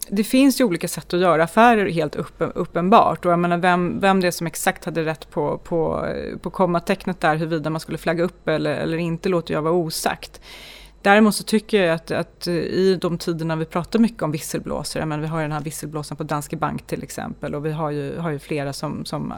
[0.09, 3.25] det finns ju olika sätt att göra affärer helt uppen, uppenbart.
[3.25, 6.07] Och jag menar vem, vem det är som exakt hade rätt på, på,
[6.41, 10.41] på kommatecknet där, huruvida man skulle flagga upp eller, eller inte, låter jag vara osagt.
[11.03, 15.05] Däremot så tycker jag att, att eh, i de tiderna vi pratar mycket om visselblåsare,
[15.05, 17.91] men vi har ju den här visselblåsaren på Danske Bank till exempel och vi har
[17.91, 19.37] ju, har ju flera som, som, eh,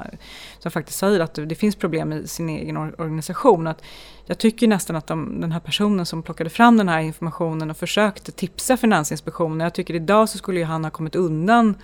[0.59, 3.67] som faktiskt säger att det finns problem i sin egen organisation.
[3.67, 3.81] Att
[4.25, 7.77] jag tycker nästan att de, den här personen som plockade fram den här informationen och
[7.77, 11.75] försökte tipsa Finansinspektionen, jag tycker idag så skulle ju han ha kommit undan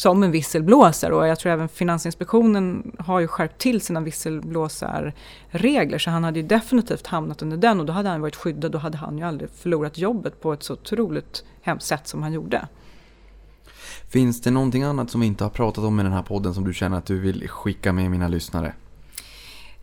[0.00, 6.10] som en visselblåsare och jag tror även Finansinspektionen har ju skärpt till sina visselblåsarregler så
[6.10, 8.98] han hade ju definitivt hamnat under den och då hade han varit skyddad och hade
[8.98, 12.68] han ju aldrig förlorat jobbet på ett så otroligt hemskt sätt som han gjorde.
[14.08, 16.64] Finns det någonting annat som vi inte har pratat om i den här podden som
[16.64, 18.74] du känner att du vill skicka med mina lyssnare?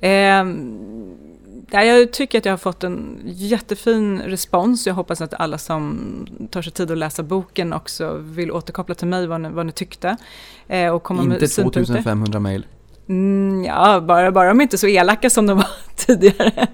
[0.02, 0.46] Eh,
[1.72, 4.88] jag tycker att jag har fått en jättefin respons.
[4.88, 9.08] Jag hoppas att alla som tar sig tid att läsa boken också vill återkoppla till
[9.08, 10.18] mig vad ni, vad ni tyckte.
[10.68, 12.66] Eh, och komma inte med 2500 mejl?
[13.10, 16.68] Mm, ja, bara, bara de inte är så elaka som de var tidigare.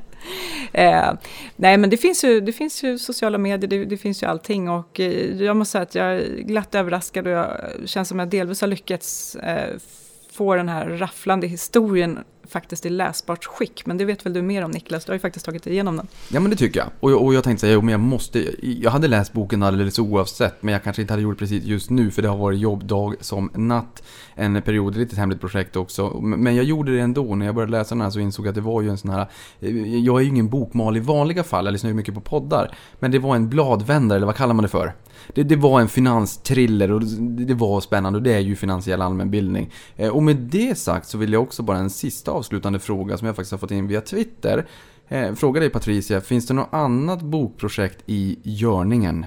[0.74, 1.13] Eh,
[1.55, 4.69] nej men det finns ju, det finns ju sociala medier, det, det, finns ju allting
[4.69, 8.24] och eh, jag måste säga att jag är glatt överraskad och jag känns som att
[8.24, 9.78] jag delvis har lyckats eh,
[10.32, 13.86] få den här rafflande historien faktiskt i läsbart skick.
[13.86, 16.08] Men det vet väl du mer om Niklas, du har ju faktiskt tagit igenom den.
[16.30, 16.89] Ja men det tycker jag.
[17.00, 20.64] Och, och jag tänkte säga, jo, men jag måste, jag hade läst boken alldeles oavsett,
[20.64, 23.16] men jag kanske inte hade gjort det precis just nu, för det har varit jobbdag
[23.20, 24.04] som natt.
[24.36, 26.10] En period, ett litet hemligt projekt också.
[26.22, 28.56] Men jag gjorde det ändå, när jag började läsa den här så insåg jag att
[28.56, 29.28] det var ju en sån här,
[29.60, 32.76] eh, jag är ju ingen bokmal i vanliga fall, jag lyssnar ju mycket på poddar.
[33.00, 34.94] Men det var en bladvändare, eller vad kallar man det för?
[35.34, 39.01] Det, det, var en finanstriller och det, det, var spännande och det är ju finansiell
[39.01, 39.71] allmänbildning.
[39.95, 43.28] Eh, och med det sagt så vill jag också bara en sista avslutande fråga som
[43.28, 44.67] jag faktiskt har fått in via Twitter.
[45.07, 49.26] Eh, fråga dig Patricia, finns det något annat bokprojekt i görningen?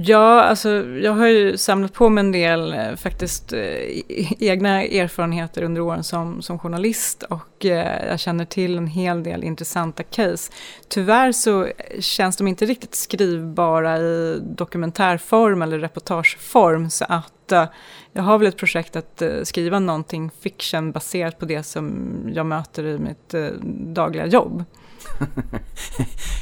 [0.00, 4.82] Ja, alltså jag har ju samlat på mig en del eh, faktiskt eh, e-, egna
[4.82, 10.02] erfarenheter under åren som, som journalist och eh, jag känner till en hel del intressanta
[10.02, 10.52] case.
[10.88, 11.68] Tyvärr så
[12.00, 17.64] känns de inte riktigt skrivbara i dokumentärform eller reportageform så att eh,
[18.12, 22.46] jag har väl ett projekt att eh, skriva någonting fiction baserat på det som jag
[22.46, 23.48] möter i mitt eh,
[23.94, 24.64] dagliga jobb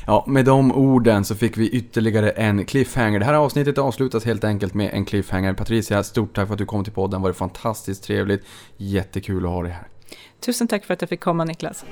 [0.07, 3.19] ja, med de orden så fick vi ytterligare en cliffhanger.
[3.19, 5.53] Det här avsnittet avslutas helt enkelt med en cliffhanger.
[5.53, 7.23] Patricia, stort tack för att du kom till podden.
[7.23, 8.45] Det var fantastiskt trevligt.
[8.77, 9.89] Jättekul att ha dig här.
[10.41, 11.85] Tusen tack för att jag fick komma Niklas.